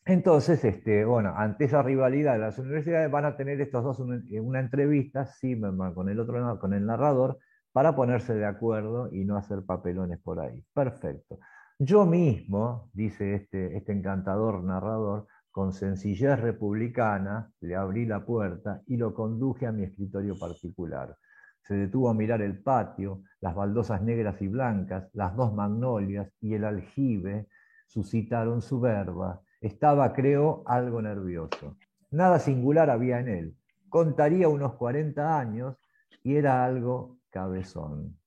Entonces, 0.07 0.65
este, 0.65 1.05
bueno, 1.05 1.35
ante 1.37 1.67
esa 1.67 1.83
rivalidad 1.83 2.41
las 2.41 2.59
universidades 2.59 3.11
van 3.11 3.27
a 3.27 3.37
tener 3.37 3.61
estos 3.61 3.85
dos 3.85 4.01
eh, 4.31 4.41
una, 4.41 4.61
entrevista, 4.61 5.27
Zimmerman 5.27 5.95
con 5.95 6.09
el 6.09 6.19
otro, 6.19 6.59
con 6.59 6.73
el 6.73 6.87
narrador, 6.87 7.39
para 7.73 7.95
ponerse 7.95 8.35
de 8.35 8.47
acuerdo 8.47 9.13
y 9.13 9.25
no 9.25 9.37
hacer 9.37 9.63
papelones 9.65 10.19
por 10.21 10.41
ahí. 10.41 10.65
Perfecto. 10.73 11.39
Yo 11.79 12.07
mismo, 12.07 12.91
dice 12.95 13.35
este, 13.35 13.77
este 13.77 13.93
encantador 13.93 14.63
narrador, 14.63 15.27
con 15.53 15.73
sencillez 15.73 16.41
republicana, 16.41 17.53
le 17.61 17.77
abrí 17.77 18.05
la 18.07 18.25
puerta 18.25 18.83
y 18.89 18.97
lo 18.97 19.15
conduje 19.15 19.67
a 19.67 19.73
mi 19.73 19.85
escritorio 19.85 20.37
particular. 20.37 21.17
Se 21.63 21.75
detuvo 21.75 22.11
a 22.11 22.15
mirar 22.15 22.43
el 22.43 22.61
patio, 22.61 23.23
las 23.41 23.55
baldosas 23.55 24.03
negras 24.03 24.43
y 24.43 24.49
blancas, 24.49 25.09
las 25.13 25.37
dos 25.37 25.55
magnolias 25.55 26.29
y 26.41 26.55
el 26.55 26.65
aljibe 26.65 27.47
suscitaron 27.87 28.61
su 28.61 28.81
verba 28.81 29.41
estaba, 29.63 30.13
creo, 30.13 30.65
algo 30.67 31.01
nervioso. 31.01 31.79
Nada 32.11 32.41
singular 32.41 32.91
había 32.91 33.21
en 33.21 33.29
él. 33.29 33.57
Contaría 33.89 34.49
unos 34.49 34.75
40 34.75 35.39
años 35.39 35.77
y 36.25 36.35
era 36.35 36.65
algo 36.65 37.19
cabezón. 37.31 38.19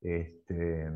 Este, 0.00 0.88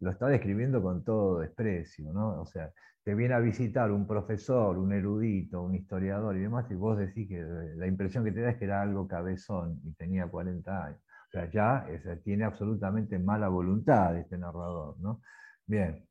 lo 0.00 0.10
está 0.10 0.26
describiendo 0.26 0.82
con 0.82 1.04
todo 1.04 1.40
desprecio, 1.40 2.12
¿no? 2.12 2.40
O 2.40 2.46
sea, 2.46 2.72
te 3.04 3.14
viene 3.14 3.34
a 3.34 3.38
visitar 3.38 3.90
un 3.90 4.06
profesor, 4.06 4.78
un 4.78 4.92
erudito, 4.92 5.62
un 5.62 5.74
historiador 5.74 6.36
y 6.36 6.40
demás, 6.40 6.70
y 6.70 6.74
vos 6.74 6.98
decís 6.98 7.28
que 7.28 7.42
la 7.76 7.86
impresión 7.86 8.24
que 8.24 8.32
te 8.32 8.40
da 8.40 8.50
es 8.50 8.58
que 8.58 8.64
era 8.64 8.82
algo 8.82 9.08
cabezón 9.08 9.80
y 9.84 9.92
tenía 9.94 10.26
40 10.26 10.84
años. 10.84 11.00
O 11.28 11.30
sea, 11.30 11.50
ya 11.50 11.86
tiene 12.24 12.44
absolutamente 12.44 13.18
mala 13.18 13.48
voluntad 13.48 14.16
este 14.16 14.36
narrador, 14.36 14.98
¿no? 15.00 15.20
Bien. 15.66 16.04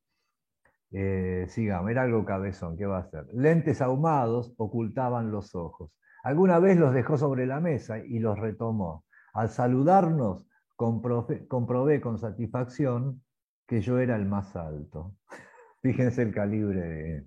Eh, 0.91 1.45
sigamos, 1.49 1.91
era 1.91 2.04
algo 2.04 2.25
cabezón, 2.25 2.75
¿qué 2.78 2.86
va 2.86 2.97
a 2.97 3.02
hacer? 3.02 3.28
Lentes 3.34 3.82
ahumados 3.82 4.54
ocultaban 4.58 5.32
los 5.32 5.54
ojos. 5.56 5.91
Alguna 6.23 6.60
vez 6.60 6.78
los 6.78 6.93
dejó 6.93 7.17
sobre 7.17 7.45
la 7.45 7.60
mesa 7.60 7.99
y 7.99 8.19
los 8.19 8.39
retomó. 8.39 9.06
Al 9.34 9.49
saludarnos, 9.49 10.47
comprobé, 10.75 12.02
con 12.02 12.17
satisfacción 12.17 13.21
que 13.69 13.82
yo 13.82 13.99
era 13.99 14.15
el 14.15 14.25
más 14.25 14.55
alto. 14.55 15.15
Fíjense 15.82 16.23
el 16.23 16.34
calibre 16.34 17.23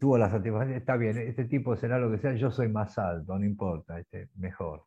Tuvo 0.00 0.16
la 0.16 0.30
satisfacción, 0.30 0.78
está 0.78 0.96
bien, 0.96 1.18
este 1.18 1.44
tipo 1.44 1.76
será 1.76 1.98
lo 1.98 2.10
que 2.10 2.16
sea, 2.16 2.32
yo 2.32 2.50
soy 2.50 2.68
más 2.68 2.98
alto, 2.98 3.38
no 3.38 3.44
importa, 3.44 3.98
este, 3.98 4.30
mejor. 4.36 4.84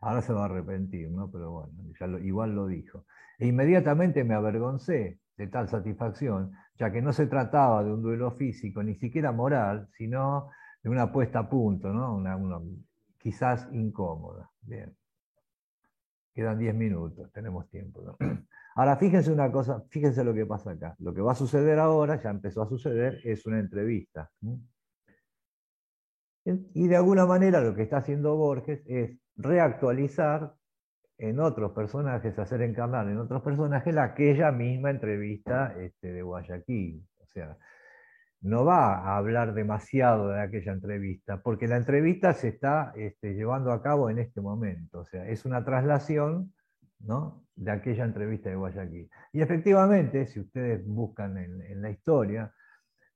Ahora 0.00 0.22
se 0.22 0.32
va 0.32 0.42
a 0.42 0.44
arrepentir, 0.44 1.10
¿no? 1.10 1.28
pero 1.30 1.50
bueno, 1.50 2.18
igual 2.20 2.54
lo 2.54 2.68
dijo. 2.68 3.04
E 3.38 3.48
inmediatamente 3.48 4.22
me 4.22 4.34
avergoncé 4.34 5.18
de 5.36 5.46
tal 5.48 5.68
satisfacción, 5.68 6.52
ya 6.76 6.92
que 6.92 7.02
no 7.02 7.12
se 7.12 7.26
trataba 7.26 7.82
de 7.82 7.92
un 7.92 8.02
duelo 8.02 8.30
físico, 8.30 8.82
ni 8.84 8.94
siquiera 8.94 9.32
moral, 9.32 9.88
sino 9.96 10.50
de 10.84 10.90
una 10.90 11.10
puesta 11.10 11.40
a 11.40 11.48
punto, 11.48 11.92
¿no? 11.92 12.14
una, 12.14 12.38
quizás 13.18 13.68
incómoda. 13.72 14.50
Bien. 14.60 14.94
Quedan 16.32 16.58
10 16.58 16.74
minutos, 16.76 17.32
tenemos 17.32 17.68
tiempo. 17.70 18.16
Ahora, 18.74 18.96
fíjense 18.96 19.30
una 19.30 19.50
cosa, 19.50 19.82
fíjense 19.88 20.24
lo 20.24 20.32
que 20.34 20.46
pasa 20.46 20.72
acá. 20.72 20.94
Lo 20.98 21.12
que 21.12 21.20
va 21.20 21.32
a 21.32 21.36
suceder 21.36 21.78
ahora, 21.78 22.22
ya 22.22 22.30
empezó 22.30 22.62
a 22.62 22.68
suceder, 22.68 23.20
es 23.24 23.44
una 23.46 23.58
entrevista. 23.58 24.30
Y 26.44 26.88
de 26.88 26.96
alguna 26.96 27.26
manera 27.26 27.60
lo 27.60 27.74
que 27.74 27.82
está 27.82 27.98
haciendo 27.98 28.36
Borges 28.36 28.82
es 28.86 29.16
reactualizar 29.36 30.54
en 31.18 31.38
otros 31.38 31.72
personajes, 31.72 32.38
hacer 32.38 32.62
encarnar 32.62 33.08
en 33.08 33.18
otros 33.18 33.42
personajes 33.42 33.96
aquella 33.96 34.50
misma 34.50 34.90
entrevista 34.90 35.74
este, 35.78 36.12
de 36.12 36.22
Guayaquil. 36.22 37.06
O 37.20 37.26
sea, 37.26 37.56
no 38.40 38.64
va 38.64 38.96
a 38.96 39.16
hablar 39.16 39.54
demasiado 39.54 40.30
de 40.30 40.40
aquella 40.40 40.72
entrevista, 40.72 41.40
porque 41.40 41.68
la 41.68 41.76
entrevista 41.76 42.32
se 42.32 42.48
está 42.48 42.92
este, 42.96 43.34
llevando 43.34 43.70
a 43.70 43.82
cabo 43.82 44.10
en 44.10 44.18
este 44.18 44.40
momento, 44.40 45.00
o 45.00 45.04
sea, 45.04 45.28
es 45.28 45.44
una 45.44 45.64
traslación 45.64 46.52
de 47.56 47.70
aquella 47.70 48.04
entrevista 48.04 48.50
de 48.50 48.56
Guayaquil. 48.56 49.10
Y 49.32 49.40
efectivamente, 49.40 50.26
si 50.26 50.40
ustedes 50.40 50.86
buscan 50.86 51.36
en, 51.38 51.82
la 51.82 51.90
historia, 51.90 52.52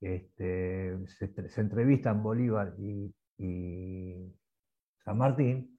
este, 0.00 0.96
se, 1.06 1.60
entrevistan 1.60 2.22
Bolívar 2.22 2.74
y, 2.78 3.14
San 5.04 5.18
Martín, 5.18 5.76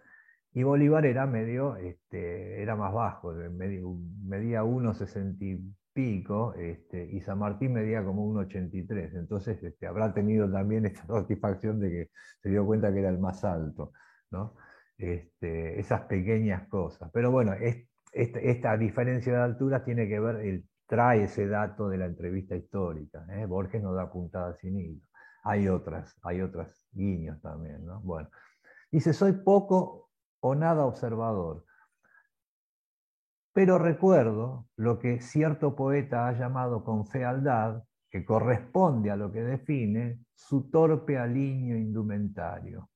y 0.53 0.63
Bolívar 0.63 1.05
era 1.05 1.25
medio, 1.25 1.75
este, 1.77 2.61
era 2.61 2.75
más 2.75 2.93
bajo, 2.93 3.33
medía 3.33 4.63
1,60 4.63 5.75
pico, 5.93 6.53
este, 6.53 7.09
y 7.11 7.21
San 7.21 7.39
Martín 7.39 7.73
medía 7.73 8.03
como 8.03 8.23
un 8.23 8.37
83, 8.37 9.15
entonces 9.15 9.59
habrá 9.81 10.13
tenido 10.13 10.49
también 10.49 10.85
esta 10.85 11.05
satisfacción 11.07 11.79
de 11.79 11.89
que 11.89 12.11
se 12.41 12.49
dio 12.49 12.65
cuenta 12.65 12.93
que 12.93 12.99
era 12.99 13.09
el 13.09 13.17
más 13.17 13.43
alto, 13.43 13.93
¿no? 14.29 14.55
Esas 14.97 16.01
pequeñas 16.01 16.67
cosas. 16.67 17.09
Pero 17.11 17.31
bueno, 17.31 17.53
esta, 18.11 18.77
diferencia 18.77 19.33
de 19.33 19.39
altura 19.39 19.83
tiene 19.83 20.07
que 20.07 20.19
ver, 20.19 20.37
él 20.37 20.65
trae 20.87 21.23
ese 21.23 21.47
dato 21.47 21.89
de 21.89 21.97
la 21.97 22.05
entrevista 22.05 22.55
histórica, 22.55 23.25
¿eh? 23.29 23.45
Borges 23.45 23.81
no 23.81 23.93
da 23.93 24.11
puntada 24.11 24.53
sin 24.55 24.77
hilo. 24.77 25.01
Hay 25.43 25.67
otras, 25.67 26.15
hay 26.23 26.41
otras 26.41 26.85
guiños 26.91 27.41
también, 27.41 27.85
¿no? 27.85 28.01
Bueno, 28.01 28.29
dice, 28.91 29.13
soy 29.13 29.33
poco 29.33 30.09
o 30.39 30.55
nada 30.55 30.85
observador, 30.85 31.65
pero 33.53 33.79
recuerdo 33.79 34.67
lo 34.75 34.99
que 34.99 35.19
cierto 35.19 35.75
poeta 35.75 36.27
ha 36.27 36.33
llamado 36.33 36.83
con 36.83 37.07
fealdad, 37.07 37.83
que 38.09 38.23
corresponde 38.23 39.09
a 39.09 39.15
lo 39.15 39.31
que 39.31 39.41
define, 39.41 40.19
su 40.35 40.69
torpe 40.69 41.17
aliño 41.17 41.75
indumentario. 41.75 42.89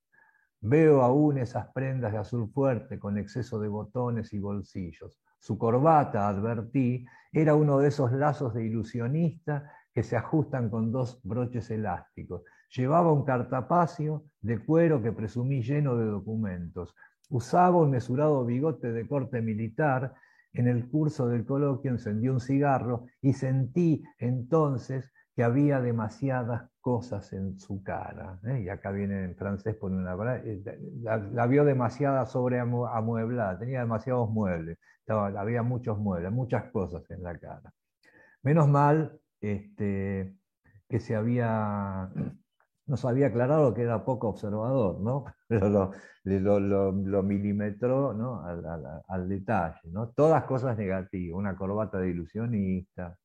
Veo 0.64 1.02
aún 1.02 1.38
esas 1.38 1.66
prendas 1.72 2.12
de 2.12 2.18
azul 2.18 2.48
fuerte 2.48 2.96
con 3.00 3.18
exceso 3.18 3.58
de 3.58 3.66
botones 3.66 4.32
y 4.32 4.38
bolsillos. 4.38 5.20
Su 5.40 5.58
corbata, 5.58 6.28
advertí, 6.28 7.04
era 7.32 7.56
uno 7.56 7.80
de 7.80 7.88
esos 7.88 8.12
lazos 8.12 8.54
de 8.54 8.64
ilusionista 8.64 9.68
que 9.92 10.04
se 10.04 10.16
ajustan 10.16 10.70
con 10.70 10.92
dos 10.92 11.20
broches 11.24 11.68
elásticos. 11.70 12.44
Llevaba 12.76 13.12
un 13.12 13.24
cartapacio 13.24 14.24
de 14.40 14.64
cuero 14.64 15.02
que 15.02 15.10
presumí 15.10 15.62
lleno 15.62 15.96
de 15.96 16.06
documentos. 16.06 16.94
Usaba 17.28 17.78
un 17.78 17.90
mesurado 17.90 18.44
bigote 18.44 18.92
de 18.92 19.08
corte 19.08 19.42
militar 19.42 20.14
en 20.52 20.68
el 20.68 20.88
curso 20.88 21.26
del 21.26 21.44
coloquio 21.44 21.90
encendí 21.90 22.28
un 22.28 22.40
cigarro 22.40 23.06
y 23.20 23.32
sentí 23.32 24.04
entonces 24.18 25.12
que 25.34 25.42
había 25.42 25.80
demasiadas 25.80 26.70
cosas 26.82 27.32
en 27.32 27.58
su 27.58 27.82
cara. 27.82 28.38
¿eh? 28.44 28.62
Y 28.64 28.68
acá 28.68 28.90
viene 28.90 29.24
en 29.24 29.36
francés, 29.36 29.74
pone 29.76 30.04
eh, 30.44 30.62
la, 31.00 31.46
vio 31.46 31.64
demasiada 31.64 32.26
sobre 32.26 32.60
amueblada, 32.60 33.58
tenía 33.58 33.80
demasiados 33.80 34.28
muebles, 34.28 34.78
había 35.08 35.62
muchos 35.62 35.98
muebles, 35.98 36.30
muchas 36.30 36.70
cosas 36.70 37.10
en 37.10 37.22
la 37.22 37.38
cara. 37.38 37.72
Menos 38.42 38.68
mal 38.68 39.18
este, 39.40 40.36
que 40.88 41.00
se 41.00 41.16
había 41.16 42.10
nos 42.86 43.04
había 43.04 43.28
aclarado 43.28 43.72
que 43.74 43.82
era 43.82 44.04
poco 44.04 44.28
observador, 44.28 45.00
¿no? 45.00 45.24
pero 45.48 45.90
lo, 46.60 46.92
lo, 46.92 47.22
milimetró 47.22 48.12
¿no? 48.12 48.44
al, 48.44 49.28
detalle. 49.28 49.80
¿no? 49.90 50.10
Todas 50.10 50.44
cosas 50.44 50.76
negativas, 50.76 51.38
una 51.38 51.56
corbata 51.56 51.98
de 51.98 52.10
ilusionista, 52.10 53.16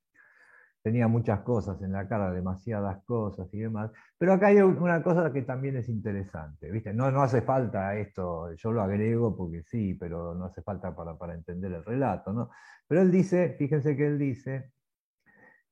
tenía 0.88 1.10
muchas 1.10 1.41
cosas 1.41 1.82
en 1.82 1.91
la 1.91 2.08
cara, 2.08 2.32
demasiadas 2.32 3.04
cosas 3.04 3.54
y 3.54 3.60
demás. 3.60 3.91
Pero 4.17 4.32
acá 4.32 4.47
hay 4.47 4.62
una 4.62 5.04
cosa 5.04 5.34
que 5.34 5.41
también 5.41 5.76
es 5.76 5.89
interesante, 5.89 6.71
¿viste? 6.71 6.93
No, 6.93 7.12
no 7.12 7.21
hace 7.21 7.41
falta 7.41 7.93
esto, 7.97 8.54
yo 8.54 8.71
lo 8.71 8.82
agrego 8.82 9.36
porque 9.36 9.63
sí, 9.63 9.95
pero 9.95 10.34
no 10.34 10.45
hace 10.45 10.62
falta 10.62 10.95
para, 10.95 11.17
para 11.17 11.34
entender 11.34 11.73
el 11.73 11.84
relato, 11.84 12.32
¿no? 12.32 12.52
Pero 12.88 13.02
él 13.02 13.12
dice, 13.12 13.58
fíjense 13.60 13.97
que 13.97 14.08
él 14.08 14.17
dice, 14.17 14.71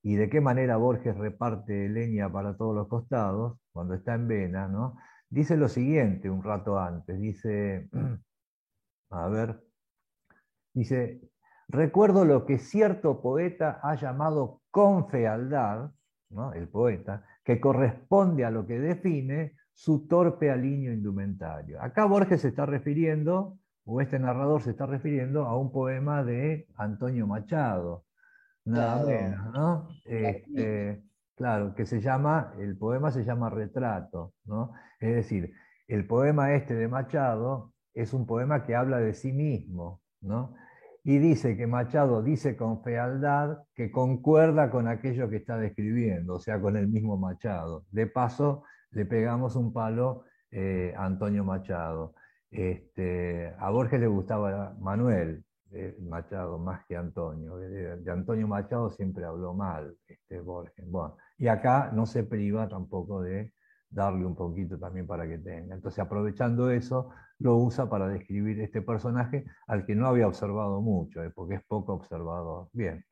y 0.04 0.15
de 0.15 0.30
qué 0.30 0.41
manera 0.41 0.75
Borges 0.75 1.17
reparte 1.17 1.88
leña 1.88 2.30
para 2.30 2.58
todos 2.58 2.75
los 2.75 2.89
costados, 2.89 3.58
cuando 3.71 3.93
está 3.93 4.15
en 4.15 4.28
Vena, 4.28 4.67
¿no? 4.67 4.97
Dice 5.30 5.56
lo 5.56 5.69
siguiente 5.69 6.30
un 6.30 6.43
rato 6.43 6.78
antes, 6.78 7.17
dice, 7.21 7.88
a 9.12 9.30
ver, 9.30 9.63
dice, 10.73 11.21
recuerdo 11.69 12.25
lo 12.25 12.45
que 12.45 12.58
cierto 12.58 13.21
poeta 13.21 13.80
ha 13.82 13.95
llamado 13.95 14.62
con 14.75 15.07
fealdad, 15.07 15.89
¿no? 16.31 16.51
el 16.51 16.67
poeta, 16.67 17.23
que 17.45 17.61
corresponde 17.61 18.43
a 18.43 18.51
lo 18.51 18.67
que 18.67 18.77
define 18.77 19.53
su 19.71 20.05
torpe 20.05 20.51
aliño 20.51 20.91
indumentario. 20.91 21.81
Acá 21.81 22.03
Borges 22.03 22.41
se 22.41 22.49
está 22.49 22.65
refiriendo, 22.65 23.57
o 23.85 24.01
este 24.01 24.19
narrador 24.19 24.61
se 24.61 24.71
está 24.71 24.85
refiriendo 24.85 25.45
a 25.45 25.57
un 25.57 25.71
poema 25.71 26.25
de 26.25 26.67
Antonio 26.75 27.25
Machado, 27.25 28.03
Nada 28.65 29.05
menos, 29.05 29.53
¿no? 29.53 29.88
Este, 30.03 31.01
claro, 31.35 31.73
que 31.73 31.85
se 31.85 32.01
llama, 32.01 32.51
el 32.59 32.77
poema 32.77 33.11
se 33.11 33.23
llama 33.23 33.49
Retrato, 33.49 34.33
¿no? 34.43 34.73
Es 34.99 35.15
decir, 35.15 35.53
el 35.88 36.05
poema 36.05 36.53
este 36.53 36.73
de 36.73 36.89
Machado 36.89 37.71
es 37.93 38.11
un 38.11 38.25
poema 38.25 38.65
que 38.65 38.75
habla 38.75 38.97
de 38.97 39.13
sí 39.13 39.31
mismo, 39.31 40.01
¿no? 40.19 40.53
Y 41.07 41.19
dice 41.19 41.55
que 41.55 41.67
Machado 41.67 42.23
dice 42.23 42.57
con 42.57 42.81
fealdad 42.81 43.59
que 43.75 43.91
concuerda 43.91 44.71
con 44.71 44.87
aquello 44.87 45.29
que 45.29 45.35
está 45.35 45.55
describiendo, 45.55 46.33
o 46.33 46.39
sea, 46.39 46.59
con 46.59 46.75
el 46.77 46.87
mismo 46.87 47.15
Machado. 47.15 47.85
De 47.91 48.07
paso, 48.07 48.63
le 48.89 49.05
pegamos 49.05 49.55
un 49.55 49.71
palo 49.71 50.23
eh, 50.49 50.95
a 50.97 51.05
Antonio 51.05 51.43
Machado. 51.43 52.15
Este, 52.49 53.53
a 53.59 53.69
Borges 53.69 53.99
le 53.99 54.07
gustaba 54.07 54.75
Manuel, 54.79 55.45
Machado 55.99 56.57
más 56.57 56.83
que 56.87 56.97
Antonio. 56.97 57.57
De, 57.57 58.11
Antonio 58.11 58.47
Machado 58.47 58.89
siempre 58.89 59.25
habló 59.25 59.53
mal 59.53 59.95
este 60.07 60.39
Borges. 60.39 60.87
Y 61.37 61.49
acá 61.49 61.91
no 61.93 62.07
se 62.07 62.23
priva 62.23 62.67
tampoco 62.67 63.21
de 63.21 63.53
darle 63.95 64.25
un 64.25 64.36
poquito 64.36 64.77
también 64.77 65.08
para 65.08 65.27
que 65.27 65.38
tenga. 65.38 65.73
Entonces, 65.73 65.99
aprovechando 65.99 66.69
eso, 66.69 67.10
lo 67.39 67.58
usa 67.58 67.89
para 67.89 68.08
describir 68.08 68.60
este 68.62 68.81
personaje 68.81 69.45
al 69.67 69.86
que 69.86 69.95
no 69.95 70.08
había 70.08 70.27
observado 70.27 70.81
mucho, 70.81 71.23
¿eh? 71.23 71.31
porque 71.34 71.55
es 71.55 71.63
poco 71.65 71.93
observador. 71.93 72.67
Bien. 72.73 73.03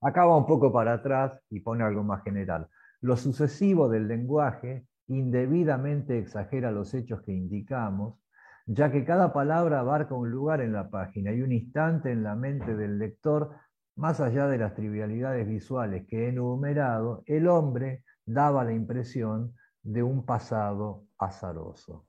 Acá 0.00 0.24
va 0.24 0.36
un 0.36 0.46
poco 0.46 0.72
para 0.72 0.94
atrás 0.94 1.40
y 1.50 1.60
pone 1.60 1.82
algo 1.82 2.04
más 2.04 2.22
general. 2.22 2.68
Lo 3.00 3.16
sucesivo 3.16 3.88
del 3.88 4.08
lenguaje 4.08 4.86
indebidamente 5.08 6.18
exagera 6.18 6.70
los 6.70 6.94
hechos 6.94 7.22
que 7.22 7.32
indicamos 7.32 8.24
ya 8.66 8.90
que 8.90 9.04
cada 9.04 9.32
palabra 9.32 9.80
abarca 9.80 10.14
un 10.14 10.30
lugar 10.30 10.60
en 10.60 10.72
la 10.72 10.88
página 10.88 11.32
y 11.32 11.42
un 11.42 11.52
instante 11.52 12.10
en 12.10 12.22
la 12.22 12.34
mente 12.34 12.74
del 12.74 12.98
lector, 12.98 13.50
más 13.96 14.20
allá 14.20 14.46
de 14.48 14.58
las 14.58 14.74
trivialidades 14.74 15.46
visuales 15.46 16.06
que 16.08 16.24
he 16.24 16.28
enumerado, 16.30 17.22
el 17.26 17.46
hombre 17.46 18.04
daba 18.24 18.64
la 18.64 18.72
impresión 18.72 19.54
de 19.84 20.02
un 20.02 20.24
pasado 20.24 21.04
azaroso. 21.18 22.06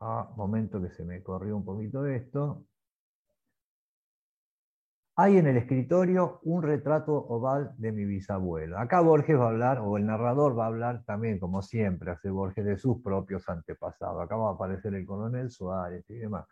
Ah, 0.00 0.30
momento 0.36 0.80
que 0.80 0.90
se 0.90 1.04
me 1.04 1.22
corrió 1.22 1.56
un 1.56 1.64
poquito 1.64 2.06
esto. 2.06 2.64
Hay 5.16 5.36
en 5.36 5.48
el 5.48 5.58
escritorio 5.58 6.40
un 6.44 6.62
retrato 6.62 7.12
oval 7.14 7.74
de 7.76 7.92
mi 7.92 8.06
bisabuelo. 8.06 8.78
Acá 8.78 9.00
Borges 9.00 9.38
va 9.38 9.46
a 9.46 9.48
hablar, 9.48 9.80
o 9.80 9.98
el 9.98 10.06
narrador 10.06 10.58
va 10.58 10.64
a 10.64 10.68
hablar 10.68 11.04
también, 11.04 11.38
como 11.38 11.60
siempre 11.60 12.12
hace 12.12 12.30
Borges, 12.30 12.64
de 12.64 12.78
sus 12.78 13.02
propios 13.02 13.46
antepasados. 13.48 14.22
Acá 14.22 14.36
va 14.36 14.50
a 14.50 14.54
aparecer 14.54 14.94
el 14.94 15.04
coronel 15.04 15.50
Suárez 15.50 16.08
y 16.08 16.14
demás, 16.14 16.46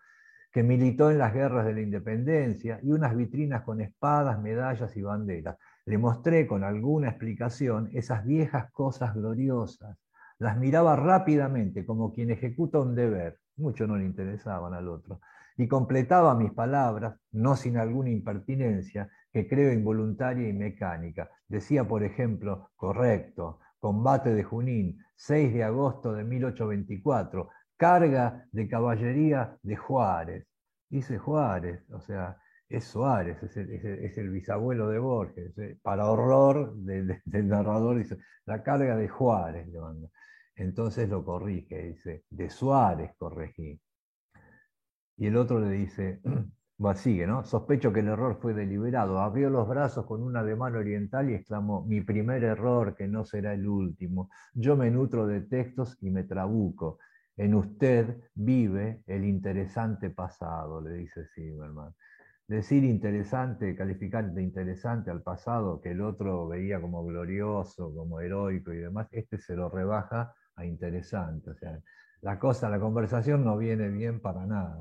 que 0.53 0.63
militó 0.63 1.11
en 1.11 1.19
las 1.19 1.33
guerras 1.33 1.65
de 1.65 1.73
la 1.73 1.81
independencia 1.81 2.81
y 2.83 2.91
unas 2.91 3.17
vitrinas 3.17 3.63
con 3.63 3.81
espadas, 3.81 4.39
medallas 4.43 4.95
y 4.97 5.03
banderas. 5.03 5.57
Le 5.87 5.97
mostré 5.97 6.47
con 6.47 6.65
alguna 6.65 7.09
explicación 7.09 7.89
esas 7.95 8.27
viejas 8.27 8.71
cosas 8.73 9.15
gloriosas. 9.15 9.97
Las 10.39 10.57
miraba 10.57 10.97
rápidamente, 10.97 11.85
como 11.85 12.13
quien 12.13 12.31
ejecuta 12.31 12.79
un 12.79 12.95
deber. 12.95 13.39
Mucho 13.57 13.87
no 13.87 13.97
le 13.97 14.05
interesaban 14.05 14.75
al 14.75 14.89
otro 14.89 15.21
y 15.59 15.67
completaba 15.67 16.37
mis 16.37 16.53
palabras, 16.53 17.17
no 17.33 17.57
sin 17.57 17.77
alguna 17.77 18.11
impertinencia, 18.11 19.11
que 19.33 19.49
creo 19.49 19.73
involuntaria 19.73 20.49
y 20.49 20.53
mecánica. 20.53 21.29
Decía, 21.49 21.87
por 21.87 22.05
ejemplo, 22.05 22.71
correcto, 22.77 23.59
combate 23.81 24.33
de 24.33 24.45
Junín, 24.45 25.03
6 25.17 25.53
de 25.53 25.65
agosto 25.65 26.13
de 26.13 26.23
1824, 26.23 27.49
carga 27.77 28.47
de 28.53 28.69
caballería 28.69 29.59
de 29.63 29.77
Juárez. 29.77 30.47
Dice 30.89 31.19
Juárez, 31.19 31.83
o 31.91 32.01
sea, 32.01 32.37
es 32.69 32.85
Suárez, 32.85 33.43
es 33.43 33.57
el, 33.57 34.31
bisabuelo 34.31 34.89
de 34.89 35.01
Borges, 35.01 35.59
eh, 35.59 35.77
para 35.83 36.07
horror 36.07 36.73
del, 36.77 37.21
narrador, 37.49 37.99
dice, 37.99 38.17
la 38.47 38.63
carga 38.63 38.95
de 38.95 39.09
Juárez 39.09 39.67
le 39.67 39.81
manda. 39.81 40.09
Entonces 40.59 41.09
lo 41.09 41.25
corrige, 41.25 41.83
dice, 41.83 42.25
de 42.31 42.51
Suárez 42.51 43.13
corregí. 43.17 43.81
Y 45.17 45.27
el 45.27 45.37
otro 45.37 45.61
le 45.61 45.71
dice, 45.71 46.21
Va, 46.81 46.95
sigue, 46.95 47.27
¿no? 47.27 47.45
Sospecho 47.45 47.93
que 47.93 48.01
el 48.01 48.09
error 48.09 48.39
fue 48.41 48.55
deliberado. 48.55 49.19
Abrió 49.19 49.51
los 49.51 49.67
brazos 49.69 50.07
con 50.07 50.23
un 50.23 50.37
ademán 50.37 50.77
oriental 50.77 51.29
y 51.29 51.35
exclamó, 51.35 51.85
mi 51.85 52.03
primer 52.03 52.45
error, 52.45 52.95
que 52.95 53.09
no 53.09 53.25
será 53.25 53.53
el 53.53 53.67
último. 53.67 54.31
Yo 54.55 54.77
me 54.77 54.89
nutro 54.89 55.27
de 55.27 55.41
textos 55.41 55.99
y 56.01 56.11
me 56.11 56.23
trabuco. 56.23 57.01
En 57.37 57.55
usted 57.55 58.21
vive 58.35 59.03
el 59.09 59.25
interesante 59.25 60.11
pasado, 60.11 60.81
le 60.81 60.95
dice 60.99 61.27
Zimmerman. 61.35 61.93
Decir 62.47 62.85
interesante, 62.85 63.75
calificar 63.75 64.33
de 64.33 64.43
interesante 64.43 65.11
al 65.11 65.23
pasado, 65.23 65.81
que 65.81 65.91
el 65.91 66.01
otro 66.01 66.47
veía 66.47 66.81
como 66.81 67.05
glorioso, 67.05 67.93
como 67.93 68.21
heroico 68.21 68.73
y 68.73 68.79
demás, 68.79 69.09
este 69.11 69.39
se 69.39 69.57
lo 69.57 69.69
rebaja 69.69 70.33
a 70.59 70.67
interesante. 70.67 71.51
O 71.51 71.55
sea, 71.55 71.81
la 72.21 72.39
cosa, 72.39 72.69
la 72.69 72.81
conversación 72.81 73.45
no 73.45 73.57
viene 73.57 73.89
bien 73.89 74.21
para 74.21 74.45
nada. 74.45 74.77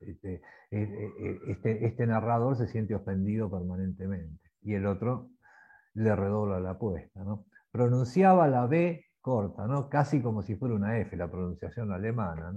Este, 0.00 0.34
eh, 0.34 0.40
eh, 0.70 1.40
este, 1.48 1.86
este, 1.86 2.06
narrador 2.06 2.56
se 2.56 2.66
siente 2.66 2.94
ofendido 2.94 3.50
permanentemente 3.50 4.50
y 4.62 4.74
el 4.74 4.86
otro 4.86 5.30
le 5.94 6.16
redobla 6.16 6.60
la 6.60 6.70
apuesta. 6.70 7.22
¿no? 7.22 7.44
Pronunciaba 7.70 8.48
la 8.48 8.66
B 8.66 9.04
corta, 9.20 9.66
¿no? 9.66 9.88
casi 9.88 10.22
como 10.22 10.42
si 10.42 10.56
fuera 10.56 10.74
una 10.74 10.98
F, 10.98 11.16
la 11.16 11.30
pronunciación 11.30 11.92
alemana. 11.92 12.54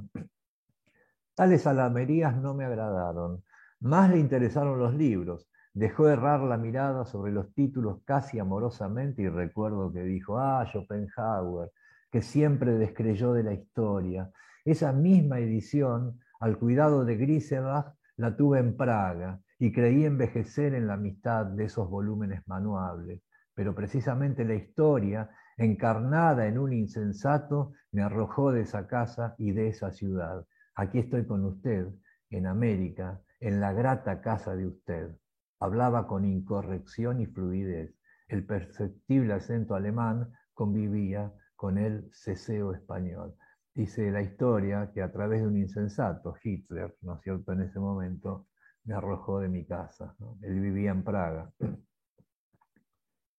Tales 1.36 1.68
alamerías 1.68 2.38
no 2.38 2.54
me 2.54 2.64
agradaron. 2.64 3.44
Más 3.82 4.10
le 4.10 4.18
interesaron 4.18 4.80
los 4.80 4.94
libros. 4.96 5.50
Dejó 5.74 6.08
errar 6.08 6.40
la 6.40 6.58
mirada 6.58 7.04
sobre 7.04 7.34
los 7.34 7.54
títulos 7.54 8.02
casi 8.06 8.40
amorosamente 8.40 9.24
y 9.24 9.28
recuerdo 9.28 9.92
que 9.92 10.04
dijo, 10.04 10.40
ah, 10.40 10.66
Schopenhauer, 10.66 11.70
que 12.16 12.22
siempre 12.22 12.76
descreyó 12.76 13.34
de 13.34 13.44
la 13.44 13.52
historia. 13.52 14.32
Esa 14.64 14.94
misma 14.94 15.40
edición, 15.40 16.22
al 16.40 16.58
cuidado 16.58 17.04
de 17.04 17.18
Grisebach, 17.18 17.94
la 18.16 18.38
tuve 18.38 18.60
en 18.60 18.78
Praga 18.78 19.42
y 19.60 19.74
creí 19.74 20.06
envejecer 20.06 20.76
en 20.76 20.88
la 20.88 20.94
amistad 20.94 21.46
de 21.46 21.66
esos 21.66 21.90
volúmenes 21.90 22.48
manuables. 22.48 23.22
Pero 23.54 23.76
precisamente 23.76 24.46
la 24.46 24.54
historia, 24.54 25.30
encarnada 25.58 26.48
en 26.48 26.58
un 26.58 26.72
insensato, 26.72 27.74
me 27.92 28.02
arrojó 28.02 28.54
de 28.54 28.62
esa 28.62 28.88
casa 28.88 29.36
y 29.38 29.52
de 29.52 29.68
esa 29.68 29.92
ciudad. 29.92 30.46
Aquí 30.74 31.00
estoy 31.00 31.26
con 31.26 31.44
usted, 31.44 31.90
en 32.30 32.48
América, 32.48 33.20
en 33.42 33.60
la 33.60 33.74
grata 33.74 34.22
casa 34.22 34.56
de 34.56 34.68
usted. 34.68 35.18
Hablaba 35.60 36.08
con 36.08 36.24
incorrección 36.24 37.20
y 37.20 37.26
fluidez. 37.26 37.94
El 38.30 38.46
perceptible 38.46 39.34
acento 39.34 39.76
alemán 39.76 40.32
convivía 40.54 41.34
con 41.56 41.78
el 41.78 42.10
ceseo 42.14 42.74
español. 42.74 43.36
Dice 43.74 44.10
la 44.12 44.22
historia 44.22 44.92
que 44.94 45.02
a 45.02 45.12
través 45.12 45.42
de 45.42 45.48
un 45.48 45.58
insensato, 45.58 46.36
Hitler, 46.42 46.96
¿no 47.02 47.16
es 47.16 47.22
cierto?, 47.22 47.52
en 47.52 47.62
ese 47.62 47.80
momento 47.80 48.48
me 48.86 48.94
arrojó 48.96 49.40
de 49.40 49.50
mi 49.50 49.66
casa. 49.66 50.16
Él 50.42 50.60
vivía 50.62 50.92
en 50.92 51.04
Praga. 51.04 51.52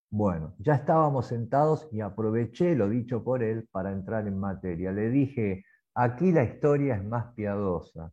Bueno, 0.09 0.55
ya 0.61 0.77
estábamos 0.77 1.27
sentados 1.27 1.89
y 1.93 2.01
aproveché 2.01 2.75
lo 2.77 2.89
dicho 2.89 3.23
por 3.25 3.43
él 3.43 3.69
para 3.71 3.93
entrar 3.93 4.27
en 4.27 4.39
materia. 4.39 4.93
Le 4.93 5.11
dije, 5.11 5.65
aquí 5.95 6.33
la 6.33 6.45
historia 6.45 6.95
es 6.95 7.05
más 7.05 7.35
piadosa. 7.35 8.13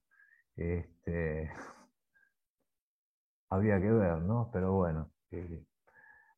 Este, 0.56 1.52
había 3.50 3.80
que 3.80 3.92
ver, 3.92 4.22
¿no? 4.24 4.50
Pero 4.52 4.74
bueno, 4.74 5.12
eh, 5.32 5.64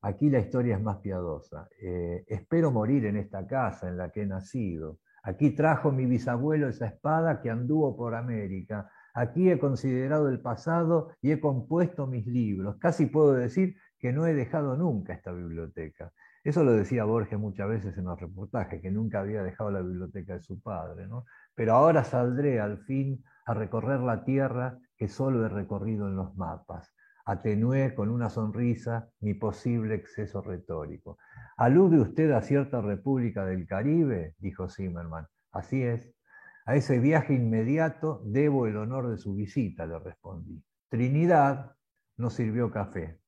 Aquí 0.02 0.30
la 0.30 0.38
historia 0.38 0.76
es 0.76 0.82
más 0.82 0.98
piadosa. 0.98 1.68
Eh, 1.80 2.24
espero 2.28 2.70
morir 2.70 3.06
en 3.06 3.16
esta 3.16 3.46
casa 3.46 3.88
en 3.88 3.96
la 3.96 4.10
que 4.10 4.22
he 4.22 4.26
nacido. 4.26 4.98
Aquí 5.22 5.50
trajo 5.50 5.90
mi 5.90 6.06
bisabuelo 6.06 6.68
esa 6.68 6.86
espada 6.86 7.40
que 7.40 7.50
anduvo 7.50 7.96
por 7.96 8.14
América. 8.14 8.88
Aquí 9.14 9.50
he 9.50 9.58
considerado 9.58 10.28
el 10.28 10.40
pasado 10.40 11.10
y 11.20 11.32
he 11.32 11.40
compuesto 11.40 12.06
mis 12.06 12.26
libros. 12.26 12.76
Casi 12.78 13.06
puedo 13.06 13.32
decir 13.32 13.76
que 13.98 14.12
no 14.12 14.26
he 14.26 14.34
dejado 14.34 14.76
nunca 14.76 15.14
esta 15.14 15.32
biblioteca. 15.32 16.12
Eso 16.44 16.62
lo 16.62 16.72
decía 16.72 17.04
Borges 17.04 17.40
muchas 17.40 17.68
veces 17.68 17.98
en 17.98 18.04
los 18.04 18.20
reportajes, 18.20 18.80
que 18.80 18.92
nunca 18.92 19.18
había 19.18 19.42
dejado 19.42 19.72
la 19.72 19.80
biblioteca 19.80 20.34
de 20.34 20.42
su 20.42 20.60
padre. 20.60 21.08
Pero 21.56 21.72
ahora 21.72 22.04
saldré 22.04 22.60
al 22.60 22.78
fin 22.84 23.24
a 23.46 23.54
recorrer 23.54 23.98
la 23.98 24.22
tierra 24.22 24.78
que 24.96 25.08
solo 25.08 25.44
he 25.44 25.48
recorrido 25.48 26.06
en 26.06 26.14
los 26.14 26.36
mapas 26.36 26.95
atenué 27.26 27.94
con 27.94 28.08
una 28.08 28.30
sonrisa 28.30 29.10
mi 29.20 29.34
posible 29.34 29.96
exceso 29.96 30.40
retórico. 30.40 31.18
¿Alude 31.56 32.00
usted 32.00 32.30
a 32.30 32.40
cierta 32.40 32.80
república 32.80 33.44
del 33.44 33.66
Caribe? 33.66 34.34
dijo 34.38 34.68
Zimmerman. 34.68 35.26
Así 35.52 35.82
es. 35.82 36.14
A 36.66 36.76
ese 36.76 36.98
viaje 37.00 37.34
inmediato 37.34 38.22
debo 38.24 38.66
el 38.66 38.76
honor 38.76 39.10
de 39.10 39.18
su 39.18 39.34
visita, 39.34 39.86
le 39.86 39.98
respondí. 39.98 40.62
Trinidad 40.88 41.76
no 42.16 42.30
sirvió 42.30 42.70
café. 42.70 43.20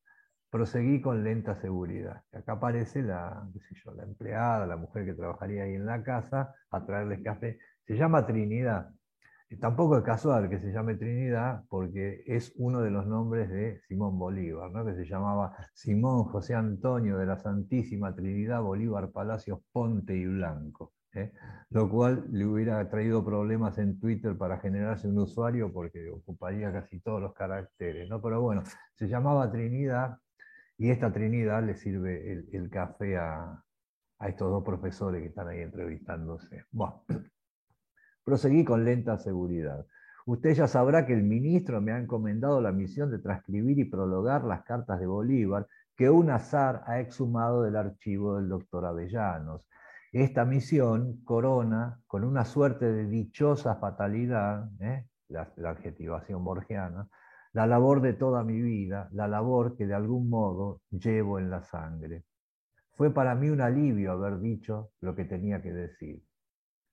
Proseguí 0.51 1.01
con 1.01 1.25
lenta 1.25 1.57
seguridad. 1.57 2.23
Acá 2.33 2.53
aparece 2.53 3.03
la, 3.03 3.49
la 3.97 4.03
empleada, 4.05 4.67
la 4.67 4.77
mujer 4.77 5.05
que 5.05 5.15
trabajaría 5.15 5.65
ahí 5.65 5.75
en 5.75 5.87
la 5.87 6.03
casa, 6.03 6.55
a 6.71 6.87
traerles 6.87 7.21
café. 7.23 7.59
Se 7.85 7.97
llama 7.97 8.27
Trinidad. 8.27 8.91
Tampoco 9.57 9.97
es 9.97 10.05
casual 10.05 10.51
que 10.51 10.59
se 10.59 10.71
llame 10.71 10.95
Trinidad 10.97 11.65
porque 11.71 12.23
es 12.27 12.53
uno 12.57 12.83
de 12.83 12.91
los 12.91 13.07
nombres 13.07 13.49
de 13.49 13.81
Simón 13.89 14.19
Bolívar, 14.19 14.71
¿no? 14.71 14.85
que 14.85 14.95
se 14.95 15.07
llamaba 15.07 15.57
Simón 15.73 16.25
José 16.25 16.55
Antonio 16.55 17.17
de 17.17 17.25
la 17.25 17.39
Santísima 17.39 18.15
Trinidad 18.15 18.61
Bolívar 18.61 19.11
Palacios 19.11 19.61
Ponte 19.73 20.15
y 20.15 20.27
Blanco. 20.27 20.93
¿eh? 21.15 21.33
Lo 21.71 21.89
cual 21.89 22.27
le 22.31 22.45
hubiera 22.45 22.87
traído 22.91 23.25
problemas 23.25 23.79
en 23.79 23.99
Twitter 23.99 24.37
para 24.37 24.59
generarse 24.59 25.09
un 25.09 25.19
usuario 25.19 25.73
porque 25.73 26.11
ocuparía 26.11 26.71
casi 26.71 27.01
todos 27.01 27.23
los 27.23 27.33
caracteres. 27.33 28.07
¿no? 28.11 28.21
Pero 28.21 28.43
bueno, 28.43 28.63
se 28.95 29.09
llamaba 29.09 29.51
Trinidad 29.51 30.19
y 30.77 30.91
esta 30.91 31.11
Trinidad 31.11 31.65
le 31.65 31.75
sirve 31.75 32.45
el, 32.53 32.69
café 32.69 33.17
a, 33.17 33.65
a, 34.19 34.29
estos 34.29 34.51
dos 34.51 34.63
profesores 34.63 35.23
que 35.23 35.29
están 35.29 35.49
ahí 35.49 35.61
entrevistándose. 35.61 36.65
Bueno. 36.71 37.03
Proseguí 38.29 38.63
con 38.63 38.85
lenta 38.85 39.17
seguridad. 39.17 39.87
Usted 40.27 40.53
ya 40.53 40.69
sabrá 40.69 41.07
que 41.07 41.15
el 41.15 41.23
ministro 41.23 41.81
me 41.81 41.93
ha 41.93 41.99
encomendado 41.99 42.61
la 42.61 42.73
misión 42.73 43.11
de 43.11 43.21
transcribir 43.21 43.79
y 43.79 43.87
prologar 43.87 44.45
las 44.45 44.65
cartas 44.65 45.01
de 45.01 45.07
Bolívar 45.07 45.67
que 45.97 46.11
un 46.11 46.29
azar 46.29 46.83
ha 46.87 47.01
exhumado 47.01 47.63
del 47.63 47.75
archivo 47.75 48.37
del 48.37 48.51
doctor 48.51 48.85
Avellanos. 48.85 49.63
Esta 50.13 50.45
misión 50.45 51.25
corona 51.25 52.03
con 52.07 52.23
una 52.23 52.45
suerte 52.45 52.93
de 52.93 53.07
dichosa 53.07 53.77
fatalidad, 53.77 54.69
¿eh? 54.79 55.07
la, 55.29 55.51
la 55.57 55.71
adjetivación 55.71 56.45
borgiana, 56.45 57.09
la 57.55 57.67
labor 57.67 58.03
de 58.03 58.13
toda 58.13 58.45
mi 58.45 58.61
vida, 58.61 59.09
la 59.13 59.27
labor 59.27 59.75
que 59.75 59.87
de 59.87 59.95
algún 59.95 60.29
modo 60.29 60.83
llevo 60.91 61.39
en 61.39 61.49
la 61.49 61.63
sangre. 61.63 62.25
Fue 62.93 63.11
para 63.11 63.35
mí 63.35 63.49
un 63.49 63.63
alivio 63.63 64.13
haber 64.13 64.39
dicho 64.39 64.91
lo 65.01 65.15
que 65.15 65.25
tenía 65.25 65.63
que 65.63 65.73
decir. 65.73 66.23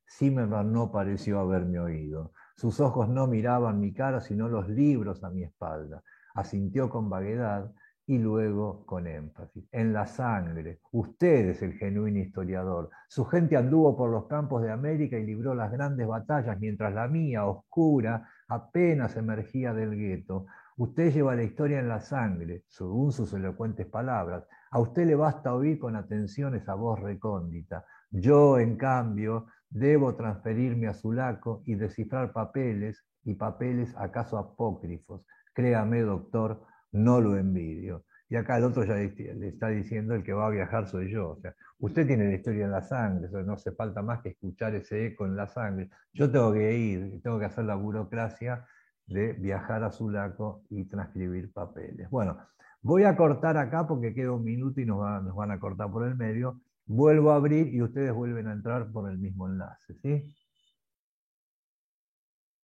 Zimmerman 0.08 0.72
no 0.72 0.92
pareció 0.92 1.40
haberme 1.40 1.80
oído. 1.80 2.32
Sus 2.56 2.80
ojos 2.80 3.10
no 3.10 3.28
miraban 3.28 3.80
mi 3.80 3.94
cara, 3.94 4.22
sino 4.22 4.48
los 4.48 4.70
libros 4.70 5.24
a 5.24 5.30
mi 5.30 5.44
espalda. 5.44 6.04
Asintió 6.34 6.90
con 6.90 7.10
vaguedad 7.10 7.72
y 8.08 8.20
luego 8.20 8.86
con 8.86 9.08
énfasis. 9.08 9.68
En 9.72 9.92
la 9.92 10.06
sangre. 10.06 10.80
Usted 10.92 11.50
es 11.50 11.62
el 11.62 11.74
genuino 11.74 12.20
historiador. 12.20 12.90
Su 13.08 13.26
gente 13.26 13.58
anduvo 13.58 13.98
por 13.98 14.10
los 14.12 14.28
campos 14.28 14.62
de 14.62 14.72
América 14.72 15.18
y 15.18 15.26
libró 15.26 15.56
las 15.56 15.72
grandes 15.72 16.08
batallas, 16.08 16.60
mientras 16.60 16.94
la 16.94 17.08
mía, 17.08 17.46
oscura, 17.46 18.30
apenas 18.48 19.16
emergía 19.18 19.74
del 19.74 19.96
gueto. 19.96 20.46
Usted 20.78 21.14
lleva 21.14 21.36
la 21.36 21.44
historia 21.44 21.80
en 21.80 21.88
la 21.88 22.02
sangre, 22.02 22.64
según 22.68 23.12
sus 23.12 23.34
elocuentes 23.34 23.88
palabras. 23.88 24.46
A 24.72 24.80
usted 24.80 25.06
le 25.08 25.16
basta 25.16 25.56
oír 25.56 25.80
con 25.80 25.96
atención 25.96 26.54
esa 26.54 26.76
voz 26.76 27.00
recóndita. 27.00 27.86
Yo, 28.12 28.60
en 28.60 28.78
cambio, 28.78 29.48
Debo 29.70 30.16
transferirme 30.16 30.88
a 30.88 30.94
Sulaco 30.94 31.64
y 31.66 31.76
descifrar 31.76 32.32
papeles 32.32 33.04
y 33.24 33.34
papeles 33.34 33.94
acaso 33.98 34.38
apócrifos. 34.38 35.26
Créame, 35.54 36.02
doctor, 36.02 36.64
no 36.92 37.20
lo 37.22 37.38
envidio. 37.38 38.06
Y 38.28 38.38
acá 38.38 38.58
el 38.58 38.64
otro 38.64 38.84
ya 38.84 38.96
le 38.96 39.48
está 39.48 39.68
diciendo 39.68 40.16
el 40.16 40.24
que 40.24 40.34
va 40.34 40.48
a 40.48 40.50
viajar 40.50 40.88
soy 40.88 41.12
yo. 41.12 41.32
O 41.32 41.40
sea, 41.40 41.54
usted 41.80 42.08
tiene 42.08 42.26
la 42.26 42.36
historia 42.36 42.66
en 42.66 42.72
la 42.72 42.82
sangre, 42.82 43.30
no 43.44 43.54
hace 43.54 43.72
falta 43.72 44.02
más 44.02 44.22
que 44.22 44.30
escuchar 44.30 44.74
ese 44.76 45.08
eco 45.08 45.26
en 45.26 45.36
la 45.36 45.48
sangre. 45.48 45.90
Yo 46.14 46.32
tengo 46.32 46.52
que 46.54 46.76
ir, 46.76 47.22
tengo 47.22 47.38
que 47.38 47.46
hacer 47.46 47.66
la 47.66 47.76
burocracia 47.76 48.66
de 49.06 49.34
viajar 49.34 49.84
a 49.84 49.92
Sulaco 49.92 50.64
y 50.70 50.86
transcribir 50.86 51.54
papeles. 51.54 52.10
Bueno, 52.10 52.38
voy 52.82 53.04
a 53.04 53.16
cortar 53.16 53.58
acá 53.58 53.86
porque 53.88 54.14
queda 54.14 54.32
un 54.32 54.44
minuto 54.44 54.82
y 54.82 54.86
nos, 54.86 55.24
nos 55.24 55.36
van 55.36 55.52
a 55.52 55.60
cortar 55.60 55.92
por 55.92 56.08
el 56.08 56.16
medio 56.16 56.62
vuelvo 56.86 57.32
a 57.32 57.36
abrir 57.36 57.74
y 57.74 57.82
ustedes 57.82 58.14
vuelven 58.14 58.48
a 58.48 58.54
entrar 58.54 58.92
por 58.92 59.10
el 59.10 59.18
mismo 59.18 59.48
enlace. 59.48 59.96
¿sí? 60.02 60.34